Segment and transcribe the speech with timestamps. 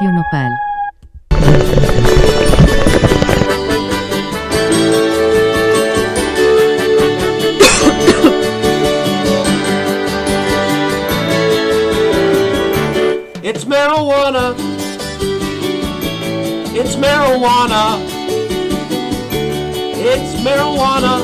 [0.00, 0.56] Radio Nopal.
[13.42, 14.54] It's marijuana.
[16.76, 17.98] It's marijuana.
[19.96, 21.20] It's marijuana.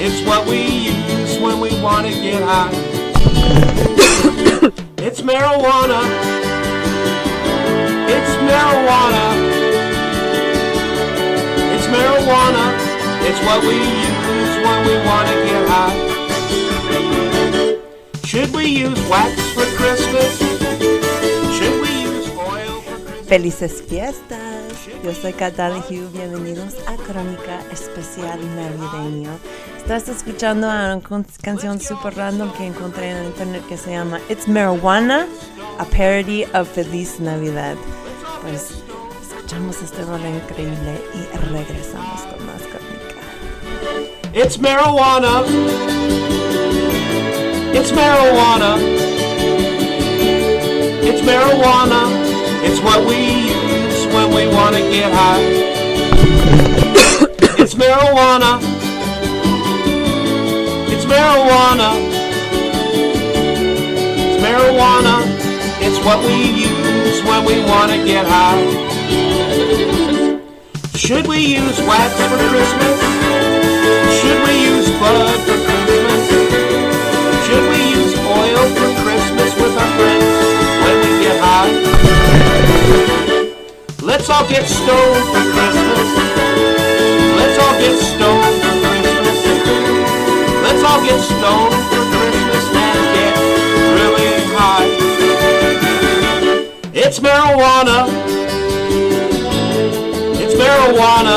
[0.00, 2.70] It's what we use when we want to get high.
[4.98, 6.45] it's marijuana.
[8.66, 9.24] Marijuana.
[11.74, 12.64] It's marijuana.
[13.28, 15.94] It's what we use when we want to get high.
[18.24, 20.38] Should we use wax for Christmas?
[21.56, 23.28] Should we use oil for Christmas?
[23.28, 24.88] Felices fiestas.
[25.04, 26.10] Yo soy Catalina Hugh.
[26.12, 29.38] Bienvenidos a Crónica Especial Navideño.
[29.78, 31.00] Estás escuchando una
[31.40, 35.28] canción super random que encontré en internet que se llama It's Marijuana,
[35.78, 37.76] a parody of Feliz Navidad.
[38.48, 38.74] Pues
[39.22, 42.62] escuchamos este rola increíble y regresamos con más.
[44.32, 45.42] It's marijuana.
[47.74, 48.76] It's marijuana.
[51.02, 52.06] It's marijuana.
[52.62, 55.42] It's what we use when we want to get high.
[57.58, 58.60] it's marijuana.
[60.92, 61.96] It's marijuana.
[64.22, 65.24] It's marijuana.
[65.80, 66.85] It's what we use
[67.24, 68.62] when we want to get high.
[70.94, 72.98] Should we use wax for Christmas?
[74.18, 76.22] Should we use bud for Christmas?
[77.46, 80.26] Should we use oil for Christmas with our friends
[80.82, 81.72] when we get high?
[84.02, 86.08] Let's all get stoned for Christmas.
[87.38, 88.35] Let's all get stoned
[97.08, 98.08] It's marijuana.
[100.42, 101.36] It's marijuana.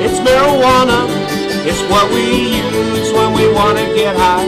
[0.00, 0.98] It's marijuana.
[1.66, 4.46] It's what we use when we want to get high.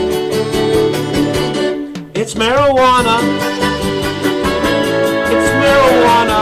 [2.15, 3.19] It's marijuana.
[5.33, 6.39] It's marijuana.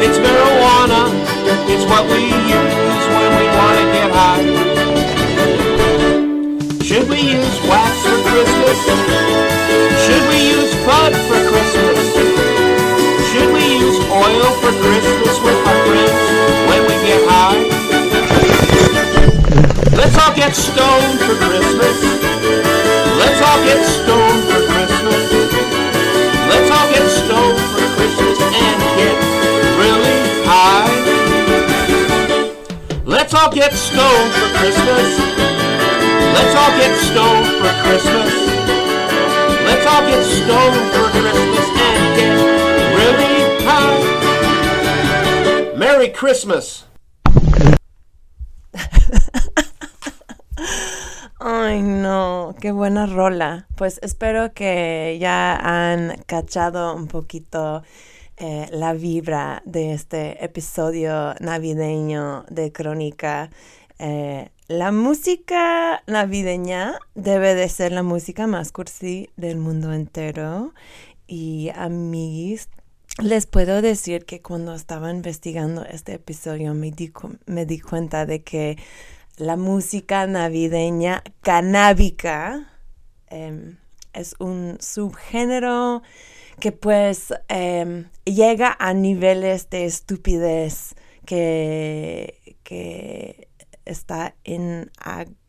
[0.00, 1.02] It's marijuana.
[1.68, 4.71] It's what we use when we want to get high.
[8.32, 8.80] Christmas?
[10.08, 12.00] Should we use bud for Christmas?
[13.28, 16.16] Should we use oil for Christmas with our friends
[16.64, 17.60] when we get high?
[19.92, 21.96] Let's all get stoned for Christmas.
[23.20, 25.28] Let's all get stoned for Christmas.
[26.48, 29.16] Let's all get stoned for Christmas and get
[29.76, 30.18] really
[30.48, 30.88] high.
[33.04, 35.41] Let's all get stoned for Christmas.
[36.34, 38.32] Let's all get stoned for Christmas.
[39.66, 42.32] Let's all get stoned for Christmas and get
[42.96, 43.34] really
[43.64, 44.00] high.
[45.76, 46.84] Merry Christmas.
[51.44, 53.66] Ay, no, qué buena rola.
[53.76, 57.82] Pues espero que ya han cachado un poquito
[58.36, 63.50] eh, la vibra de este episodio navideño de Crónica.
[63.98, 70.72] Eh, la música navideña debe de ser la música más cursi del mundo entero.
[71.26, 72.56] Y a mí
[73.22, 77.12] les puedo decir que cuando estaba investigando este episodio me di,
[77.44, 78.78] me di cuenta de que
[79.36, 82.70] la música navideña canábica
[83.28, 83.76] em,
[84.14, 86.02] es un subgénero
[86.60, 90.94] que pues em, llega a niveles de estupidez
[91.26, 93.48] que, que
[93.84, 94.90] está in,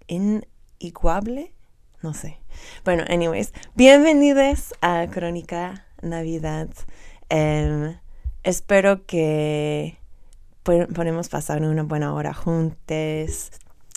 [0.08, 1.54] iniguable.
[2.02, 2.40] No sé.
[2.84, 6.70] Bueno, anyways, bienvenidos a Crónica Navidad.
[7.30, 7.98] Em,
[8.44, 9.98] espero que
[10.64, 13.52] po- podemos pasar una buena hora juntos.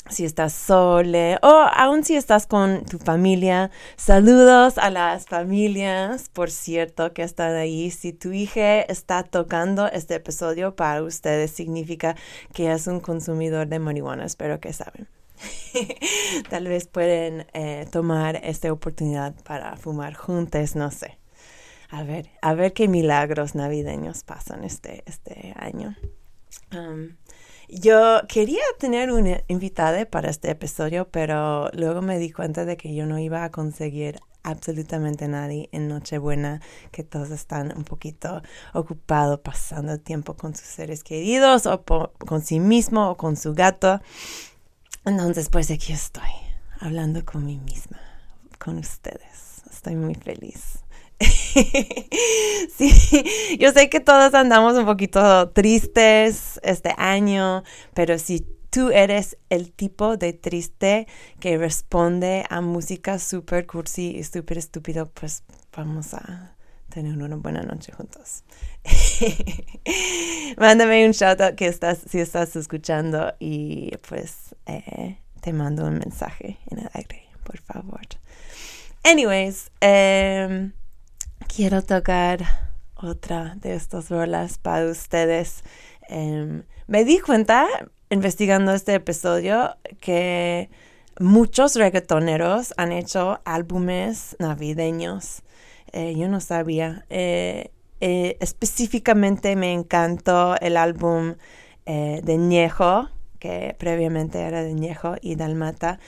[0.09, 6.51] Si estás sole o aún si estás con tu familia, saludos a las familias, por
[6.51, 7.91] cierto, que están ahí.
[7.91, 12.17] Si tu hija está tocando este episodio para ustedes, significa
[12.55, 14.25] que es un consumidor de marihuana.
[14.25, 15.09] Espero que saben.
[16.51, 21.19] Tal vez pueden eh, tomar esta oportunidad para fumar juntos, no sé.
[21.91, 25.97] A ver, a ver qué milagros navideños pasan este, este año.
[27.69, 32.95] Yo quería tener una invitada para este episodio, pero luego me di cuenta de que
[32.95, 36.61] yo no iba a conseguir absolutamente nadie en Nochebuena,
[36.93, 38.43] que todos están un poquito
[38.73, 44.01] ocupados pasando tiempo con sus seres queridos o con sí mismo o con su gato.
[45.05, 46.31] Entonces, pues aquí estoy,
[46.79, 48.01] hablando con mí misma,
[48.59, 49.63] con ustedes.
[49.71, 50.86] Estoy muy feliz.
[52.77, 57.63] sí, yo sé que todos andamos un poquito tristes este año,
[57.95, 61.07] pero si tú eres el tipo de triste
[61.41, 66.55] que responde a música super cursi y súper estúpido, pues vamos a
[66.91, 68.45] tener una buena noche juntos.
[70.59, 75.99] Mándame un shout out que estás, si estás escuchando y pues eh, te mando un
[75.99, 78.01] mensaje en el aire, por favor.
[79.05, 80.73] Anyways, um,
[81.55, 82.41] quiero tocar
[82.95, 85.63] otra de estas rolas para ustedes.
[86.09, 87.67] Em, me di cuenta,
[88.11, 90.71] investigando este episodio, que
[91.19, 95.43] muchos reggaetoneros han hecho álbumes navideños.
[95.93, 97.07] Eh, yo no sabía.
[97.11, 101.35] Eh, eh, específicamente me encantó el álbum
[101.87, 103.09] de Ñejo,
[103.39, 106.01] que previamente era de Ñejo y Dalmata.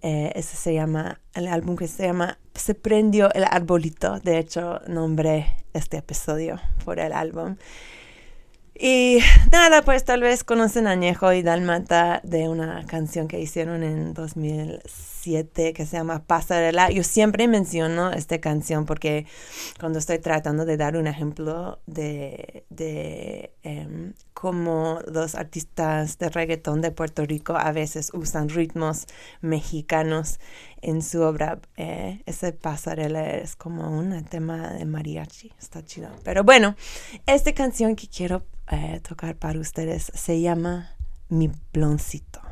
[0.00, 4.18] Ese se llama, el álbum que se llama Se prendió el arbolito.
[4.20, 7.56] De hecho, nombré este episodio por el álbum.
[8.78, 9.20] Y
[9.50, 15.72] nada, pues tal vez conocen Añejo y Dalmata de una canción que hicieron en 2007
[15.72, 16.90] que se llama Pasarela.
[16.90, 19.26] Yo siempre menciono esta canción porque
[19.80, 26.82] cuando estoy tratando de dar un ejemplo de, de em, cómo los artistas de reggaetón
[26.82, 29.06] de Puerto Rico a veces usan ritmos
[29.40, 30.40] mexicanos
[30.82, 36.10] en su obra, eh, ese pasarela es como un tema de mariachi, está chido.
[36.22, 36.76] Pero bueno,
[37.24, 40.90] esta canción que quiero eh, tocar para ustedes se llama
[41.30, 42.42] Mi Bloncito.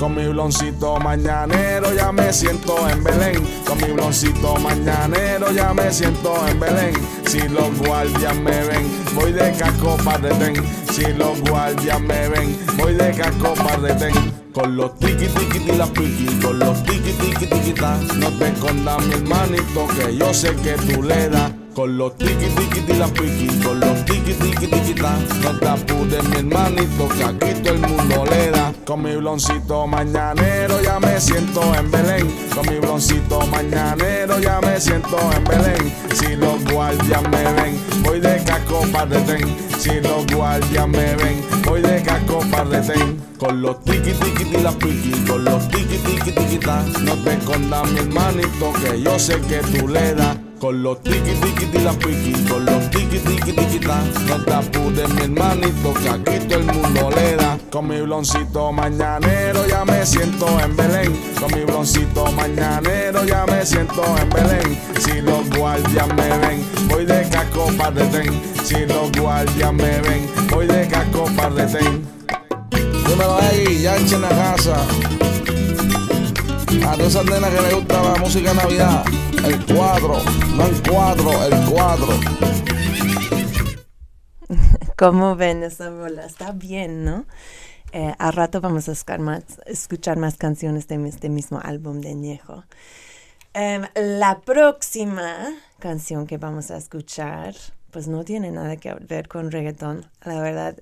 [0.00, 3.46] Con mi bloncito mañanero ya me siento en Belén.
[3.66, 6.94] Con mi bloncito mañanero ya me siento en Belén.
[7.26, 10.54] Si los guardias me ven, voy de casco para retén.
[10.90, 14.14] Si los guardias me ven, voy de casco para retén.
[14.54, 17.80] Con los tiki tiki y las piqui, con los tiki tiki tiki
[18.16, 21.59] No te escondas mi hermanito que yo sé que tú le das.
[21.74, 24.94] Con los tiki tiki y las piqui, con los tiki tiki tiki
[25.42, 28.72] No te apures mi hermanito que aquí todo el mundo le da.
[28.84, 32.26] Con mi bloncito mañanero ya me siento en Belén.
[32.54, 35.94] Con mi bloncito mañanero ya me siento en Belén.
[36.12, 39.56] Si los guardias me ven, voy de casco para retén.
[39.78, 43.22] Si los guardias me ven, voy de casco para retén.
[43.38, 46.58] Con los tiki tiki y las piqui, con los tiki tiki tiki
[47.04, 50.49] No te escondas mi hermanito que yo sé que tú le das.
[50.60, 53.80] Con los tiki tiki y las piqui, con los tiki tiki tiki
[54.28, 57.58] No te apures mi hermanito que aquí todo el mundo le da.
[57.70, 61.18] Con mi bloncito mañanero ya me siento en Belén.
[61.40, 64.78] Con mi bloncito mañanero ya me siento en Belén.
[64.98, 68.42] Si los guardias me ven, voy de casco para retén.
[68.62, 72.06] Si los guardias me ven, voy de casco para retén.
[72.70, 74.76] Dímelo ahí, ya en la casa.
[76.70, 79.04] A todas esas nenas que le gusta la música de Navidad.
[79.44, 80.18] El cuadro,
[80.54, 82.20] no el cuadro, el cuadro.
[84.96, 86.24] ¿Cómo ven esa bola?
[86.26, 87.26] Está bien, ¿no?
[87.92, 92.14] Eh, al rato vamos a escuchar más, escuchar más canciones de este mismo álbum de
[92.14, 92.62] Ñejo.
[93.52, 95.48] Em, la próxima
[95.80, 97.56] canción que vamos a escuchar,
[97.90, 100.08] pues no tiene nada que ver con reggaeton.
[100.22, 100.76] La verdad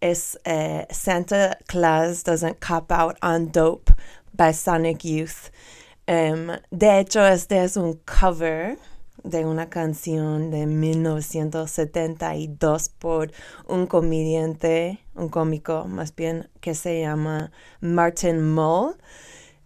[0.00, 3.92] es eh, Santa Claus Doesn't Cop Out on Dope
[4.38, 5.50] by Sonic Youth.
[6.06, 8.78] Em, de hecho, este es un cover
[9.24, 13.30] de una canción de 1972 por
[13.66, 18.96] un comediante, un cómico más bien, que se llama Martin Mull.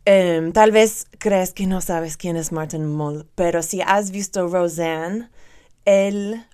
[0.04, 4.48] Em, tal vez crees que no sabes quién es Martin Mull, pero si has visto
[4.48, 5.28] Roseanne,
[5.84, 6.44] él,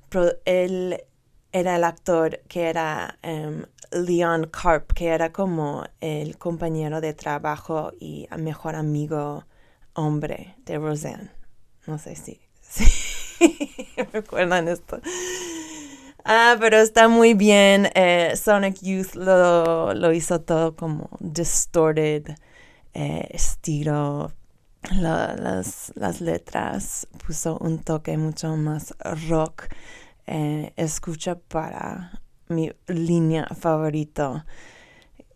[1.52, 7.92] era el actor que era um, Leon Carp, que era como el compañero de trabajo
[7.99, 9.45] y mejor amigo
[9.95, 11.30] hombre de Roseanne.
[11.87, 12.40] No sé si,
[14.12, 15.00] recuerdan esto.
[16.25, 17.88] Ah, pero está muy bien.
[17.95, 22.37] Eh, Sonic Youth lo, lo, hizo todo como distorted
[22.92, 24.33] eh, estilo.
[24.92, 28.95] las, las letras puso un toque mucho más
[29.28, 29.64] rock.
[30.26, 34.43] Eh, escucha para mi línea favorito.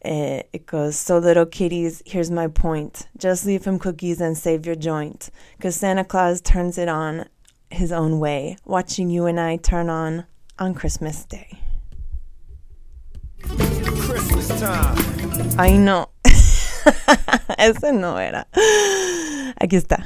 [0.05, 3.07] Uh, it goes, So little kitties, here's my point.
[3.17, 5.31] Just leave him cookies and save your joint.
[5.57, 7.27] Because Santa Claus turns it on
[7.71, 10.27] his own way, watching you and I turn on
[10.59, 11.59] on Christmas Day.
[13.43, 15.59] Christmas time.
[15.59, 16.09] I know.
[17.59, 18.47] Ese no era.
[19.61, 20.05] Aquí está.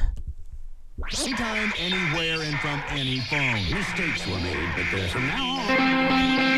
[1.23, 3.63] Anytime, anywhere, and from any phone.
[3.71, 6.56] Mistakes were made, but from now on.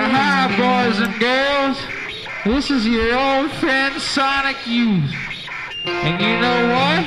[0.00, 1.76] Hi, boys and girls.
[2.44, 5.12] This is your old friend Sonic Youth.
[5.84, 7.02] And you know what?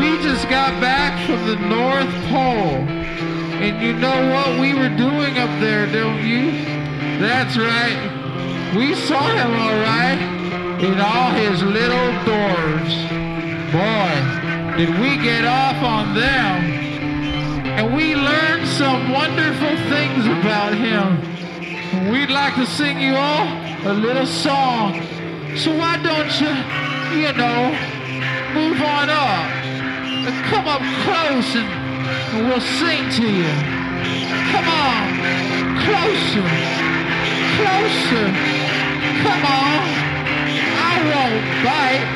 [0.00, 2.88] We just got back from the North Pole.
[3.60, 6.50] And you know what we were doing up there, don't you?
[7.20, 8.74] That's right.
[8.74, 12.94] We saw him all right in all his little doors.
[13.70, 16.84] Boy, did we get off on them.
[17.76, 21.33] And we learned some wonderful things about him.
[21.94, 23.46] We'd like to sing you all
[23.86, 25.00] a little song.
[25.56, 26.50] So why don't you,
[27.22, 27.70] you know,
[28.52, 29.46] move on up
[30.26, 31.68] and come up close and,
[32.34, 33.52] and we'll sing to you.
[34.50, 35.02] Come on,
[35.86, 36.48] closer,
[37.62, 38.26] closer.
[39.22, 39.78] Come on,
[40.90, 42.06] I won't bite.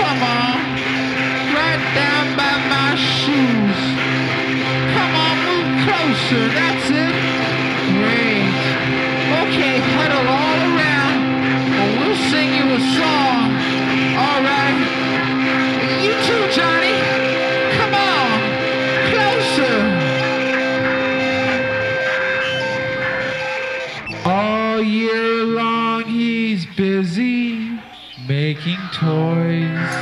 [0.00, 0.56] Come on,
[1.52, 3.80] right down by my shoes.
[4.96, 6.48] Come on, move closer.
[6.48, 7.33] That's it.
[9.54, 11.14] Okay, huddle all around.
[11.70, 13.54] Well, we'll sing you a song.
[14.18, 14.78] All right.
[16.02, 16.98] You too, Johnny.
[17.78, 18.34] Come on.
[19.12, 19.78] Closer.
[24.28, 27.78] All year long he's busy
[28.26, 29.94] making toys.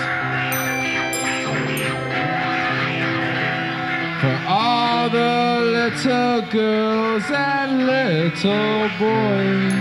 [4.23, 5.52] For all the
[5.95, 9.73] little girls and little boys.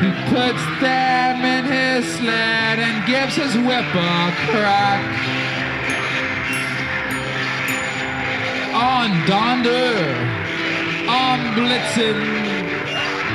[0.00, 5.04] He puts them in his sled and gives his whip a crack.
[8.72, 9.92] On Donder,
[11.06, 12.20] on Blitzen,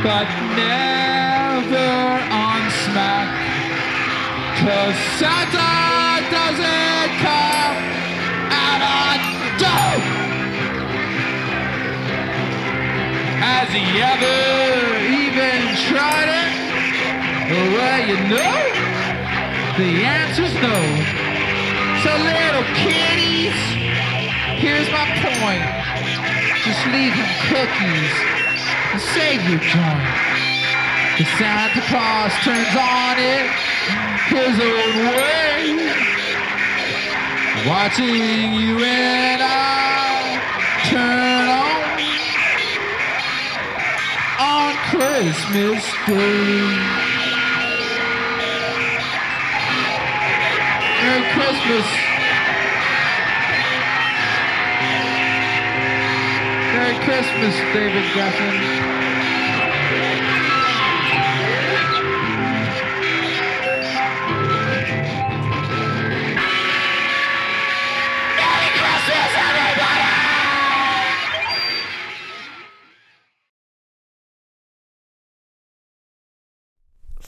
[0.01, 1.93] but never
[2.33, 3.29] on Smack.
[4.57, 5.94] Cause
[13.65, 14.38] Has he ever
[15.10, 15.57] even
[15.89, 16.53] tried it?
[17.50, 18.53] Well, you know,
[19.74, 20.77] the answer's no.
[22.05, 23.57] So little kiddies,
[24.62, 25.65] here's my point.
[26.62, 28.13] Just leave him cookies
[28.93, 30.13] and save your joint.
[31.17, 33.50] The Santa Claus turns on it
[34.29, 35.89] his own way.
[37.65, 40.38] Watching you and I
[40.86, 41.25] turn
[44.97, 46.55] Christmas Day.
[51.01, 51.87] Merry Christmas.
[56.71, 58.94] Merry Christmas, David Geffen.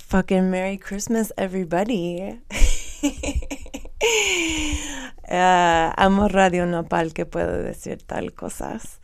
[0.07, 2.39] Fucking Merry Christmas, everybody.
[5.29, 8.99] Ah, amo Radio Nopal que puedo decir tal cosas.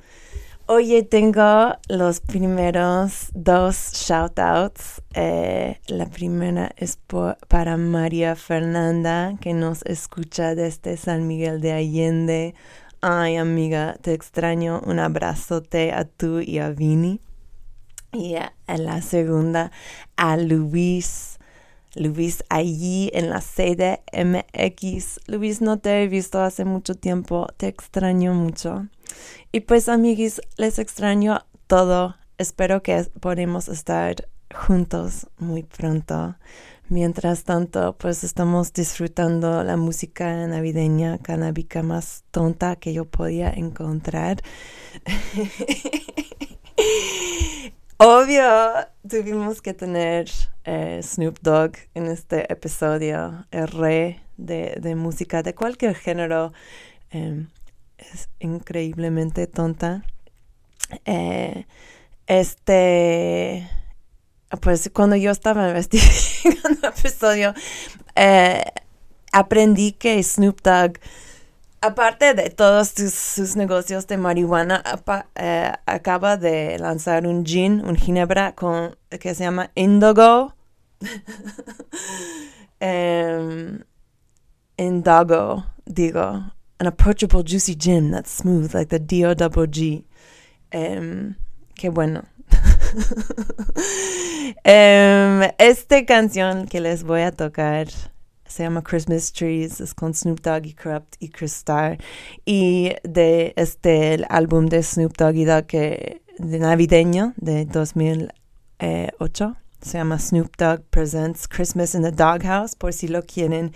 [0.66, 5.02] Oye, tengo los primeros dos shoutouts.
[5.14, 11.74] Eh, la primera es por- para María Fernanda, que nos escucha desde San Miguel de
[11.74, 12.56] Allende.
[13.02, 14.80] Ay, amiga, te extraño.
[14.86, 17.20] Un abrazote a tú y a Vini.
[18.14, 19.72] Y a, la segunda,
[20.16, 21.40] a Luis.
[21.96, 25.20] Luis, allí en la sede MX.
[25.28, 27.48] Luis, no te he visto hace mucho tiempo.
[27.58, 28.88] Te extraño mucho.
[29.52, 32.16] Y pues, amiguis, les extraño todo.
[32.38, 36.36] Espero que podamos estar juntos muy pronto.
[36.90, 44.42] Mientras tanto, pues estamos disfrutando la música navideña canábica más tonta que yo podía encontrar.
[48.06, 48.44] Obvio,
[49.08, 50.30] tuvimos que tener
[50.66, 56.52] eh, Snoop Dogg en este episodio, el rey de, de música de cualquier género.
[57.12, 57.48] em,
[57.98, 60.04] es increíblemente tonta.
[61.06, 61.66] Eh,
[62.28, 63.70] este,
[64.60, 67.54] pues cuando yo estaba investigando el episodio,
[68.18, 68.66] eh,
[69.32, 71.00] aprendí que Snoop Dogg
[71.84, 77.84] aparte de todos sus, sus negocios de marihuana, apa- eh, acaba de lanzar un gin,
[77.86, 80.56] un ginebra con, que se llama Indigo.
[82.80, 83.84] Em,
[84.78, 86.52] Indago, digo.
[86.80, 90.06] An approachable juicy gin that's smooth like the D-O-double-G.
[90.72, 91.36] Em,
[91.76, 92.24] qué bueno.
[94.66, 97.88] Em, esta canción que les voy a tocar
[98.54, 101.98] se llama Christmas Trees, es con Snoop Dogg y Corrupt y Chris Starr.
[102.46, 109.56] Y de este el álbum de Snoop Dogg y Dogg que, de navideño de 2008.
[109.82, 113.74] Se llama Snoop Dogg Presents Christmas in the Doghouse, por si lo quieren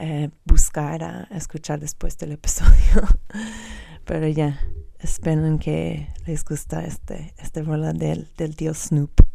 [0.00, 3.06] eh, buscar a escuchar después del episodio.
[4.04, 4.58] Pero ya,
[4.98, 9.29] esperen que les gusta este, este rola del, del tío Snoop.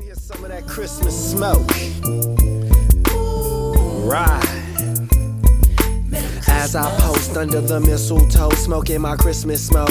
[0.00, 1.68] Here's some of that Christmas smoke.
[4.04, 4.42] Right.
[6.48, 9.90] As I post under the mistletoe, smoking my Christmas smoke,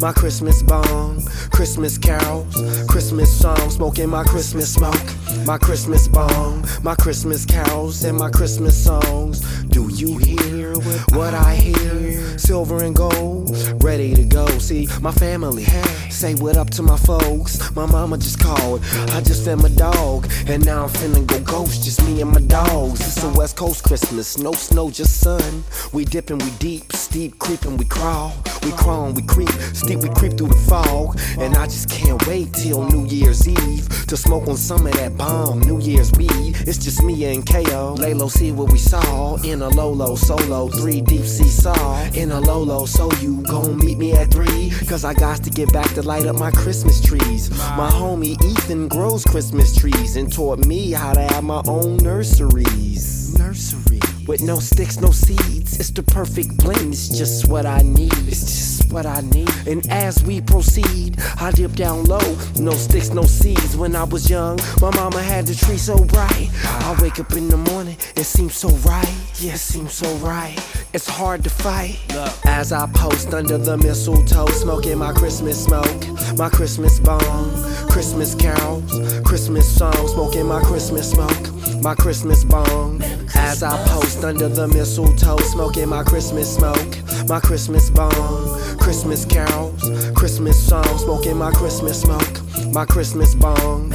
[0.00, 2.54] my Christmas bong, Christmas carols,
[2.88, 5.13] Christmas songs, smoking my Christmas smoke,
[5.46, 9.40] my Christmas bong, my Christmas carols, and my Christmas songs.
[9.64, 12.38] Do you hear what I hear?
[12.38, 13.50] Silver and gold,
[13.82, 14.46] ready to go.
[14.58, 15.64] See my family,
[16.10, 17.74] say what up to my folks.
[17.74, 21.84] My mama just called, I just fed my dog, and now I'm finna go ghost,
[21.84, 23.00] just me and my dogs.
[23.00, 25.64] It's a West Coast Christmas, no snow, just sun.
[25.92, 28.34] We dip and we deep, steep, creeping, we crawl.
[28.62, 31.18] We crawl we creep, steep, we creep through the fog.
[31.38, 35.16] And I just can't wait till New Year's Eve to smoke on some of that
[35.24, 36.56] bomb New Year's weed.
[36.66, 37.94] It's just me and KO.
[37.98, 42.30] Lay low, see what we saw in a Lolo solo, three deep sea saw in
[42.30, 42.86] a Lolo.
[42.86, 46.26] So you gon' meet me at three, cause I got to get back to light
[46.26, 47.50] up my Christmas trees.
[47.50, 53.38] My homie Ethan grows Christmas trees and taught me how to have my own nurseries.
[53.38, 54.00] Nursery.
[54.26, 55.78] With no sticks, no seeds.
[55.78, 56.94] It's the perfect blend.
[56.94, 58.12] It's just what I need.
[58.26, 59.50] It's just what I need.
[59.66, 62.36] And as we proceed, I dip down low.
[62.56, 63.76] No sticks, no seeds.
[63.76, 66.48] When I was young, my mama had the tree so bright.
[66.64, 69.14] I wake up in the morning, it seems so right.
[69.40, 70.56] Yeah, it seems so right.
[70.94, 71.98] It's hard to fight.
[72.46, 76.06] As I post under the mistletoe, smoking my Christmas smoke,
[76.38, 77.50] my Christmas bong,
[77.90, 83.02] Christmas carols, Christmas songs, smoking my Christmas smoke, my Christmas bong.
[83.36, 89.82] As I post under the mistletoe, smoking my Christmas smoke, my Christmas bong, Christmas carols,
[90.14, 92.40] Christmas songs, smoking my Christmas smoke,
[92.72, 93.92] my Christmas bong.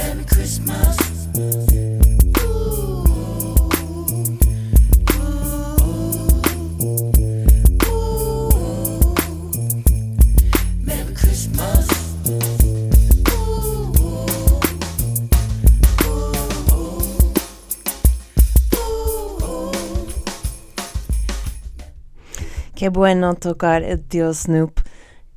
[22.80, 24.80] Qué bueno tocar el tío Snoop.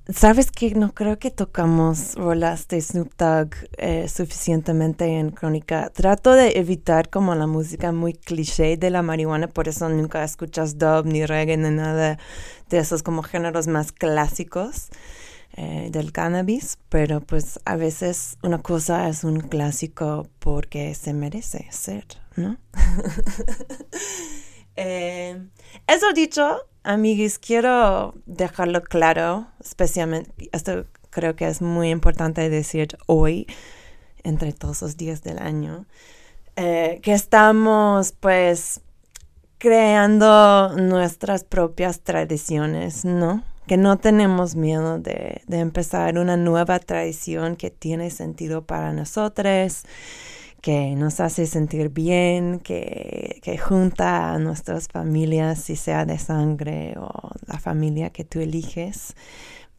[0.07, 5.89] Sabes que no creo que tocamos rolas de Snoop Dogg eh, suficientemente en Crónica.
[5.89, 10.77] Trato de evitar como la música muy cliché de la marihuana, por eso nunca escuchas
[10.77, 12.17] dub ni reggae ni nada
[12.69, 14.87] de esos como géneros más clásicos
[15.57, 16.77] eh, del cannabis.
[16.87, 22.05] Pero pues a veces una cosa es un clásico porque se merece ser,
[22.37, 22.57] ¿no?
[24.75, 25.39] Eh,
[25.85, 33.47] eso dicho, amiguis, quiero dejarlo claro, especialmente, esto creo que es muy importante decir hoy,
[34.23, 35.85] entre todos los días del año,
[36.55, 38.81] eh, que estamos pues
[39.57, 43.43] creando nuestras propias tradiciones, ¿no?
[43.67, 49.83] Que no tenemos miedo de, de empezar una nueva tradición que tiene sentido para nosotros
[50.63, 56.95] que nos hace sentir bien, que, que, junta a nuestras familias, si sea de sangre
[56.97, 59.13] o la familia que tú eliges,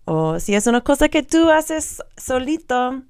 [0.05, 3.03] o si es una cosa que tú haces solito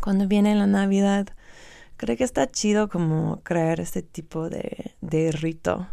[0.00, 1.26] cuando viene la Navidad.
[1.98, 5.86] Creo que está chido como crear este tipo de, de rito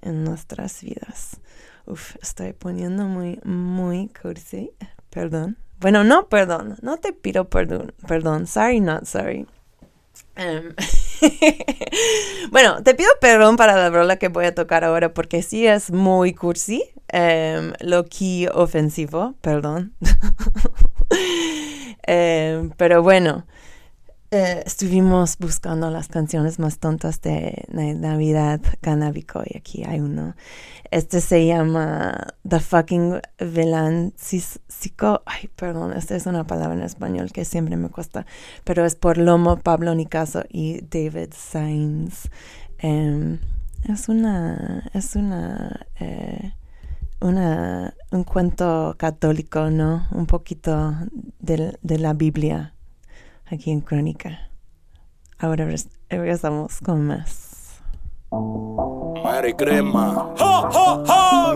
[0.00, 1.40] en nuestras vidas.
[1.86, 4.70] Uf, estoy poniendo muy, muy cursi.
[5.10, 5.56] Perdón.
[5.80, 6.76] Bueno, no, perdón.
[6.82, 7.92] No te pido perdón.
[8.06, 8.46] Perdón.
[8.46, 9.48] Sorry, not sorry.
[10.36, 10.74] Um,
[12.50, 15.90] bueno, te pido perdón para la rola que voy a tocar ahora porque sí es
[15.90, 19.92] muy cursi, um, lo que ofensivo, perdón.
[22.08, 23.46] um, pero bueno,
[24.32, 30.34] uh, estuvimos buscando las canciones más tontas de, Navidad canábico y aquí hay uno.
[30.90, 35.22] Este se llama The Fucking Villancico.
[35.26, 38.26] Ay, perdón, esta es una palabra en español que siempre me cuesta.
[38.64, 42.28] Pero es por Lomo, Pablo Nicaso y David Sainz.
[42.82, 43.38] Um,
[43.88, 44.90] es una.
[44.92, 45.86] Es una.
[46.00, 46.52] Eh,
[47.22, 50.06] una, un cuento católico, ¿no?
[50.10, 50.94] Un poquito
[51.40, 52.74] de la Biblia
[53.50, 54.50] aquí en Crónica.
[55.38, 55.66] Ahora
[56.08, 57.80] regresamos con más.
[59.22, 60.34] Mary Crema.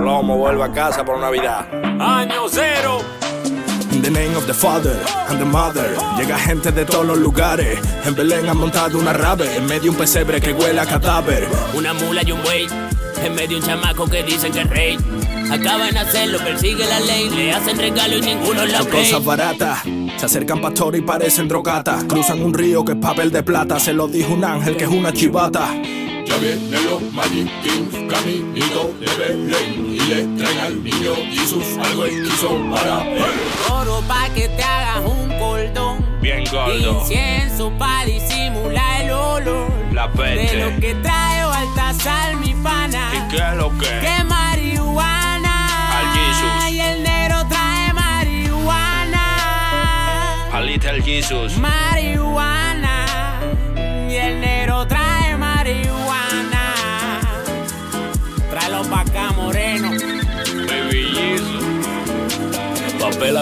[0.01, 1.67] Lomo vuelve a casa por Navidad.
[2.01, 2.99] Año cero.
[3.93, 5.97] In the name of the Father and the Mother.
[6.17, 7.79] Llega gente de todos los lugares.
[8.05, 9.57] En Belén han montado una rave.
[9.57, 11.47] En medio un pesebre que huele a cadáver.
[11.75, 12.67] Una mula y un buey.
[13.23, 14.99] En medio un chamaco que dicen que es rey.
[15.51, 17.29] Acaban de hacerlo, persigue la ley.
[17.31, 19.79] Le hacen regalo y ninguno la Son cosas baratas.
[20.17, 22.05] Se acercan pastores y parecen drogatas.
[22.05, 23.79] Cruzan un río que es papel de plata.
[23.79, 25.69] Se lo dijo un ángel que es una chivata.
[26.27, 32.07] Ya vienen los Magic Kings, caminito de Belén Y le traen al niño Jesús algo
[32.07, 33.23] hechizo para él
[33.71, 36.05] Oro pa' que te hagas un cordón.
[36.23, 37.01] Bien gordo.
[37.03, 39.71] Incienso pa' disimular el olor.
[39.93, 40.59] La De peste.
[40.71, 43.11] lo que trae Baltasar, mi pana.
[43.13, 44.01] ¿Y qué es lo que?
[50.85, 51.57] Little Jesus.
[51.57, 52.64] Marihuana.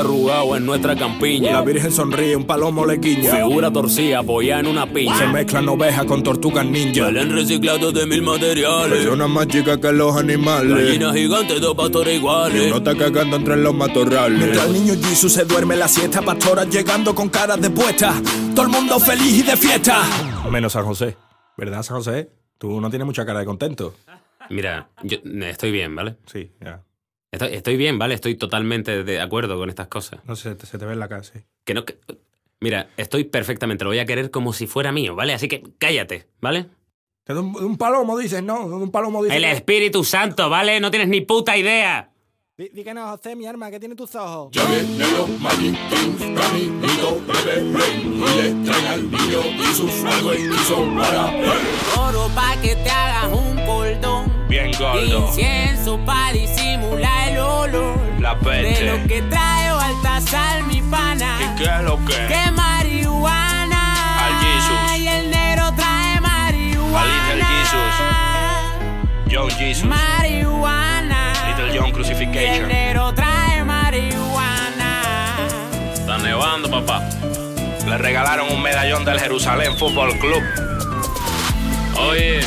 [0.02, 1.52] Arrugado en nuestra campiña.
[1.52, 3.34] La virgen sonríe, un palomo le guiña.
[3.36, 5.32] Figura torcida apoyada en una Se piña.
[5.32, 7.04] mezclan ovejas con tortugas ninja.
[7.06, 8.98] Salen reciclados de mil materiales.
[8.98, 10.70] Personas más chicas que los animales.
[10.76, 12.68] Gallinas gigantes, dos pastores iguales.
[12.70, 14.38] No está cagando entre los matorrales.
[14.38, 18.14] Mientras el niño Jesus se duerme la siesta, pastoras llegando con caras de puesta.
[18.54, 20.02] Todo el mundo feliz y de fiesta.
[20.50, 21.16] Menos San José.
[21.56, 22.30] ¿Verdad, San José?
[22.58, 23.94] Tú no tienes mucha cara de contento.
[24.50, 26.16] Mira, yo estoy bien, ¿vale?
[26.26, 26.82] Sí, ya.
[27.32, 28.14] Estoy, estoy bien, ¿vale?
[28.14, 30.20] Estoy totalmente de acuerdo con estas cosas.
[30.26, 31.40] No sé, se te ve en la cara, sí.
[31.64, 31.84] Que no.
[31.84, 31.98] que-
[32.60, 35.32] Mira, estoy perfectamente, lo voy a querer como si fuera mío, ¿vale?
[35.34, 36.68] Así que cállate, ¿vale?
[37.26, 38.68] De un, de un palomo dices, ¿no?
[38.68, 39.36] De un palomo dices.
[39.36, 40.78] El Espíritu Santo, ¿vale?
[40.78, 42.10] No tienes ni puta idea.
[42.56, 44.50] Di que no, José, mi arma, que tiene tus ojos.
[44.52, 50.32] Ya vienen los Magic Kings, caminito de Belén Y le traen al niño Jesús algo
[50.32, 51.26] hechizo para
[52.08, 54.31] Oro pa' que te hagas un cordón.
[54.52, 55.28] Bien gordo.
[55.28, 57.98] Incienso pa' disimular el olor.
[58.20, 61.38] La De lo que trae Baltasar, mi pana.
[61.40, 62.12] ¿Y qué es lo que?
[62.26, 64.26] Que marihuana.
[64.26, 64.98] Al Jesus.
[64.98, 67.06] Y el negro trae marihuana.
[67.32, 67.42] Little
[69.30, 69.84] John Jesus.
[69.86, 71.32] Marihuana.
[71.48, 72.68] Little John Y el Crucifixion.
[72.68, 75.00] negro trae marihuana.
[75.94, 77.08] Está nevando, papá.
[77.88, 80.42] Le regalaron un medallón del Jerusalén Fútbol Club.
[82.10, 82.40] Oye,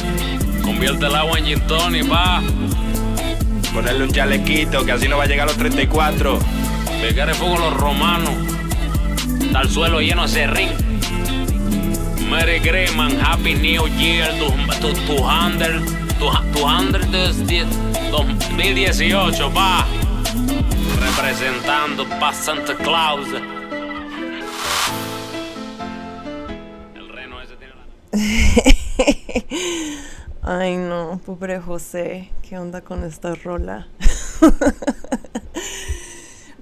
[0.66, 2.42] convierte el agua en gin tonic, pa.
[3.74, 6.40] Ponerle un chalequito que así no va a llegar a los 34.
[7.02, 8.32] Pegar el fuego a los romanos.
[9.42, 10.70] Está el suelo lleno de serrín.
[12.30, 14.48] Merry Christmas, Happy New Year, tu,
[14.82, 15.80] tu, tu hundred,
[16.20, 16.68] tu, tu
[17.46, 17.66] die-
[18.12, 19.86] 2018, pa.
[21.00, 23.28] Representando pa Santa Claus.
[26.96, 27.82] El reno ese tiene la...
[30.48, 32.30] Ay, no, pobre José.
[32.48, 33.88] ¿Qué onda con esta rola?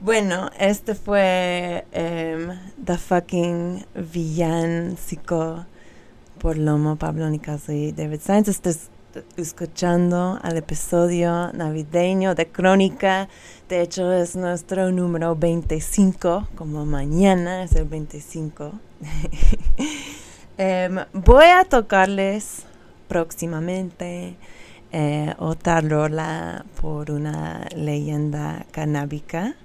[0.02, 5.66] bueno, este fue em, The Fucking Villancico
[6.40, 8.48] por Lomo, Pablo Nicaso y David Sainz.
[8.48, 8.90] Estás
[9.36, 13.28] escuchando al episodio navideño de Crónica.
[13.68, 18.72] De hecho, es nuestro número 25, como mañana es el 25.
[20.56, 22.68] Em, voy a tocarles
[23.08, 24.36] próximamente
[24.92, 29.56] eh, otra rola por una leyenda canábica,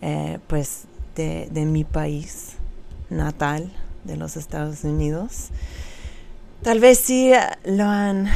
[0.00, 0.84] eh, pues
[1.16, 2.54] de, de mi país
[3.10, 3.72] natal,
[4.04, 5.48] de los Estados Unidos.
[6.62, 7.32] Tal vez sí
[7.64, 8.28] lo han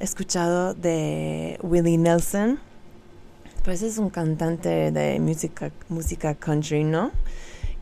[0.00, 2.58] escuchado de Willie Nelson,
[3.64, 7.10] pues es un cantante de música, música country, ¿no?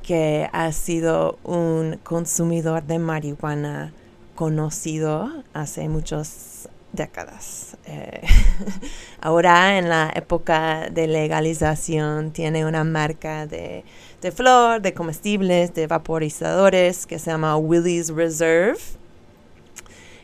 [0.09, 3.93] que ha sido un consumidor de marihuana
[4.39, 7.77] conocido hace muchas décadas.
[7.87, 8.23] Eh,
[9.21, 13.83] ahora en la época de legalización tiene una marca de,
[14.23, 18.79] de flor, de comestibles, de vaporizadores que se llama Willie's Reserve.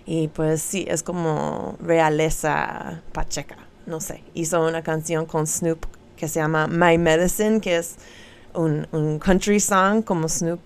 [0.07, 4.23] Y pues sí, es como realeza pacheca, no sé.
[4.33, 7.97] Hizo una canción con Snoop que se llama My Medicine, que es
[8.55, 10.61] un, un country song como Snoop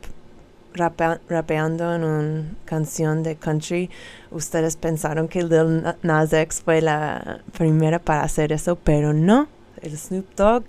[0.74, 3.90] rapea- rapeando en una canción de country.
[4.31, 9.48] Ustedes pensaron que Lil Na- Nas X fue la primera para hacer eso, pero no.
[9.81, 10.64] El Snoop Dogg,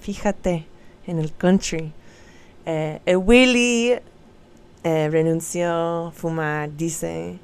[0.00, 0.66] fíjate,
[1.06, 1.92] en el country.
[2.66, 4.02] Eh, el Willie
[4.84, 7.38] eh, renunció a fumar, dice,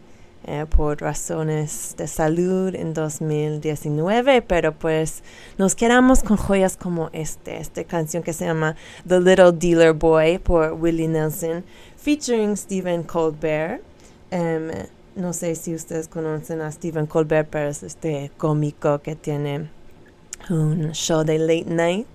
[0.47, 5.23] eh, por razones de salud en 2019, pero pues
[5.59, 8.77] nos quedamos con joyas como este, esta canción que se llama
[9.07, 11.65] The Little Dealer Boy por Willie Nelson,
[11.97, 13.83] featuring Stephen Colbert.
[14.31, 14.71] Em,
[15.17, 19.71] no sé si ustedes conocen a Stephen Colbert, pero es este cómico que tiene
[20.51, 22.09] un show de late night.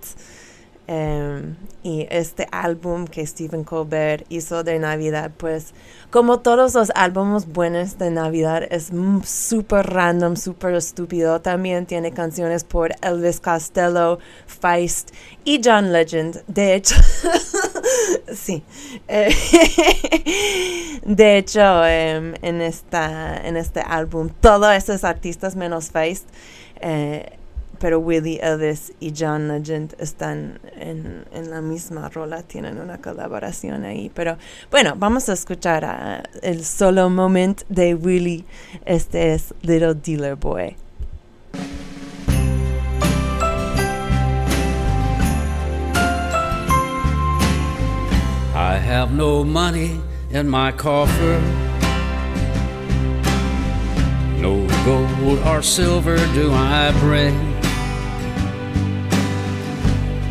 [0.92, 5.76] Em, y este álbum que Stephen Colbert hizo de Navidad, pues
[6.10, 8.90] como todos los álbumes buenos de Navidad, es
[9.24, 11.42] súper random, súper estúpido.
[11.42, 15.12] También tiene canciones por Elvis Costello, Feist
[15.46, 16.44] y John Legend.
[16.48, 16.96] De hecho,
[18.34, 18.64] Sí.
[21.06, 26.28] De hecho, em, en, esta, en este álbum, todos esos artistas menos Feist,
[26.82, 27.39] eh,
[27.80, 33.86] pero Willie Ellis y John Legend están en, en la misma rola, tienen una colaboración
[33.86, 34.12] ahí.
[34.14, 34.38] Pero
[34.70, 38.46] bueno, vamos a escuchar el solo moment de Willie.
[38.86, 40.76] Este es Little Dealer Boy.
[48.54, 51.40] I have no money in my coffer.
[54.38, 57.49] No gold or silver do I bring.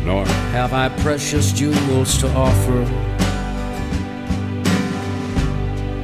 [0.05, 2.85] Nor have I precious jewels to offer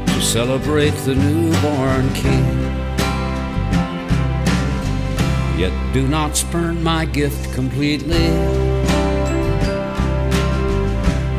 [0.08, 2.46] to celebrate the newborn king.
[5.58, 8.28] Yet do not spurn my gift completely.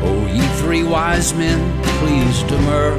[0.03, 1.59] O ye three wise men,
[1.99, 2.95] please demur.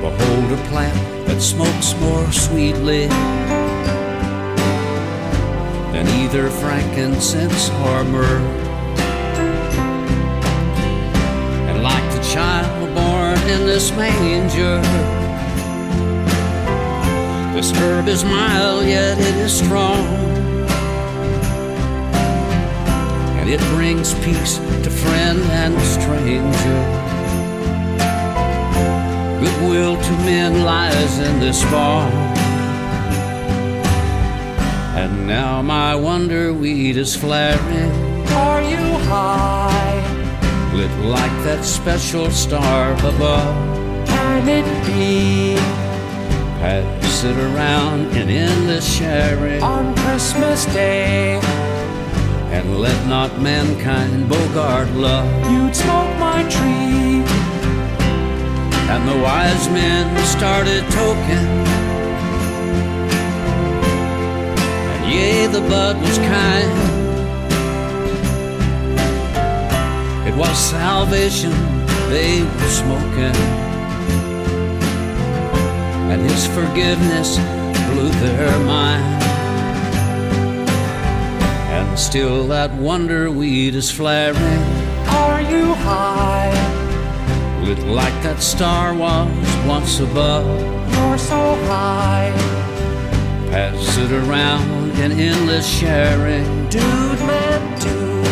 [0.00, 3.08] Behold a plant that smokes more sweetly
[5.92, 8.40] than either frankincense or myrrh.
[11.68, 14.80] And like the child born in this manger,
[17.54, 20.06] this herb is mild, yet it is strong.
[23.38, 26.80] And it brings peace to friend and stranger.
[29.40, 32.29] Goodwill to men lies in this balm.
[34.94, 37.90] And now my wonder weed is flaring.
[38.32, 38.76] Are you
[39.08, 40.02] high?
[40.74, 43.54] Lit like that special star above.
[44.08, 45.54] Can it be?
[46.60, 49.62] Pass it around in endless sharing.
[49.62, 51.40] On Christmas Day,
[52.52, 55.26] And let not mankind bogart love.
[55.52, 57.22] you'd smoke my tree.
[58.92, 61.46] And the wise men started token.
[65.10, 66.70] Yea, the bud was kind.
[70.28, 71.50] It was salvation
[72.08, 73.36] they were smoking.
[76.10, 77.38] And his forgiveness
[77.90, 79.22] blew their mind.
[81.76, 84.62] And still that wonder weed is flaring.
[85.08, 86.52] Are you high?
[87.62, 89.28] Lit like that star was
[89.66, 90.46] once above.
[90.94, 92.32] You're so high.
[93.50, 96.44] Pass it around in endless sharing.
[96.68, 98.26] Dude, man, dude.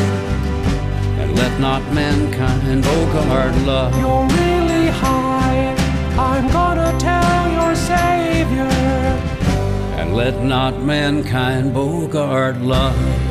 [1.20, 3.96] And let not mankind bogart love.
[3.98, 5.74] You're really high.
[6.18, 8.68] I'm gonna tell your savior.
[9.98, 13.27] And let not mankind bogart love.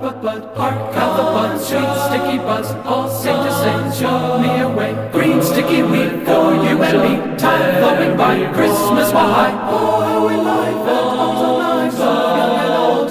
[0.00, 0.56] Bud, bud.
[0.56, 5.10] Hark how the bud, sweet sticky buzz, all sing to say, smoke me away.
[5.12, 9.52] Green sticky weed for you and me, time flowing by, Christmas high.
[9.70, 13.10] Oh, how we life and all the lives of young and old,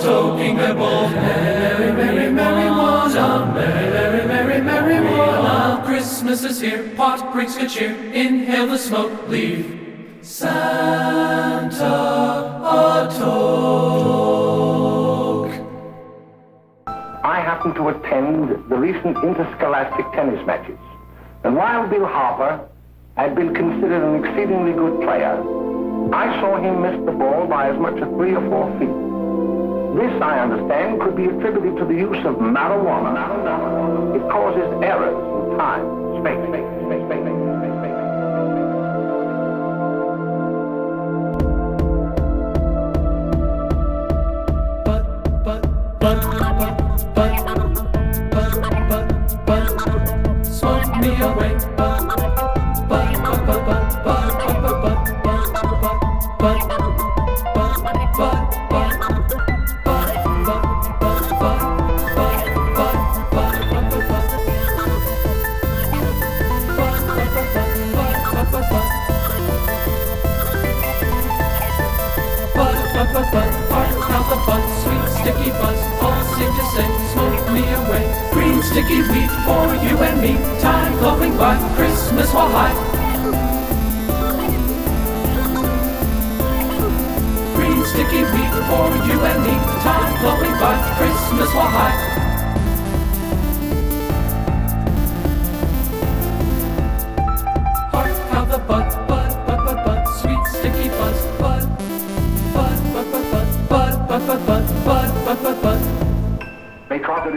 [0.57, 1.11] their bold.
[1.11, 5.45] Merry, merry, merry one, a merry, merry, merry, merry one.
[5.45, 7.93] Ah, Christmas is here, pot brings good cheer.
[8.13, 9.76] Inhale the smoke, leave
[18.97, 20.77] recent interscholastic tennis matches.
[21.43, 22.67] And while Bill Harper
[23.15, 25.41] had been considered an exceedingly good player,
[26.13, 28.89] I saw him miss the ball by as much as three or four feet.
[29.97, 34.15] This, I understand, could be attributed to the use of marijuana.
[34.15, 35.17] It causes errors
[35.51, 36.66] in time, space,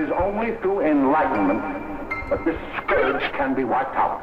[0.01, 1.61] is only through enlightenment
[2.31, 4.19] that this scourge can be wiped out.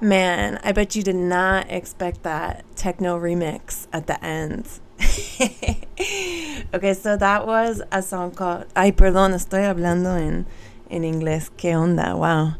[0.00, 4.68] Man, I bet you did not expect that techno remix at the end.
[6.74, 8.66] okay, so that was a song called.
[8.76, 10.46] Ay, perdón, estoy hablando en,
[10.90, 11.50] en inglés.
[11.56, 12.14] ¿Qué onda?
[12.14, 12.56] Wow.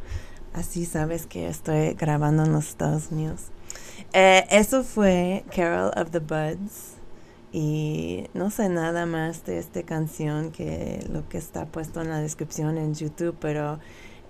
[0.54, 3.50] Así sabes que estoy grabando en los Estados Unidos.
[4.12, 6.93] Eh, eso fue Carol of the Buds.
[7.56, 12.18] Y no sé nada más de esta canción que lo que está puesto en la
[12.18, 13.78] descripción en YouTube, pero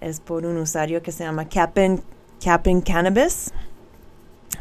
[0.03, 2.03] es por un usuario que se llama Cap'n,
[2.83, 3.51] Cannabis.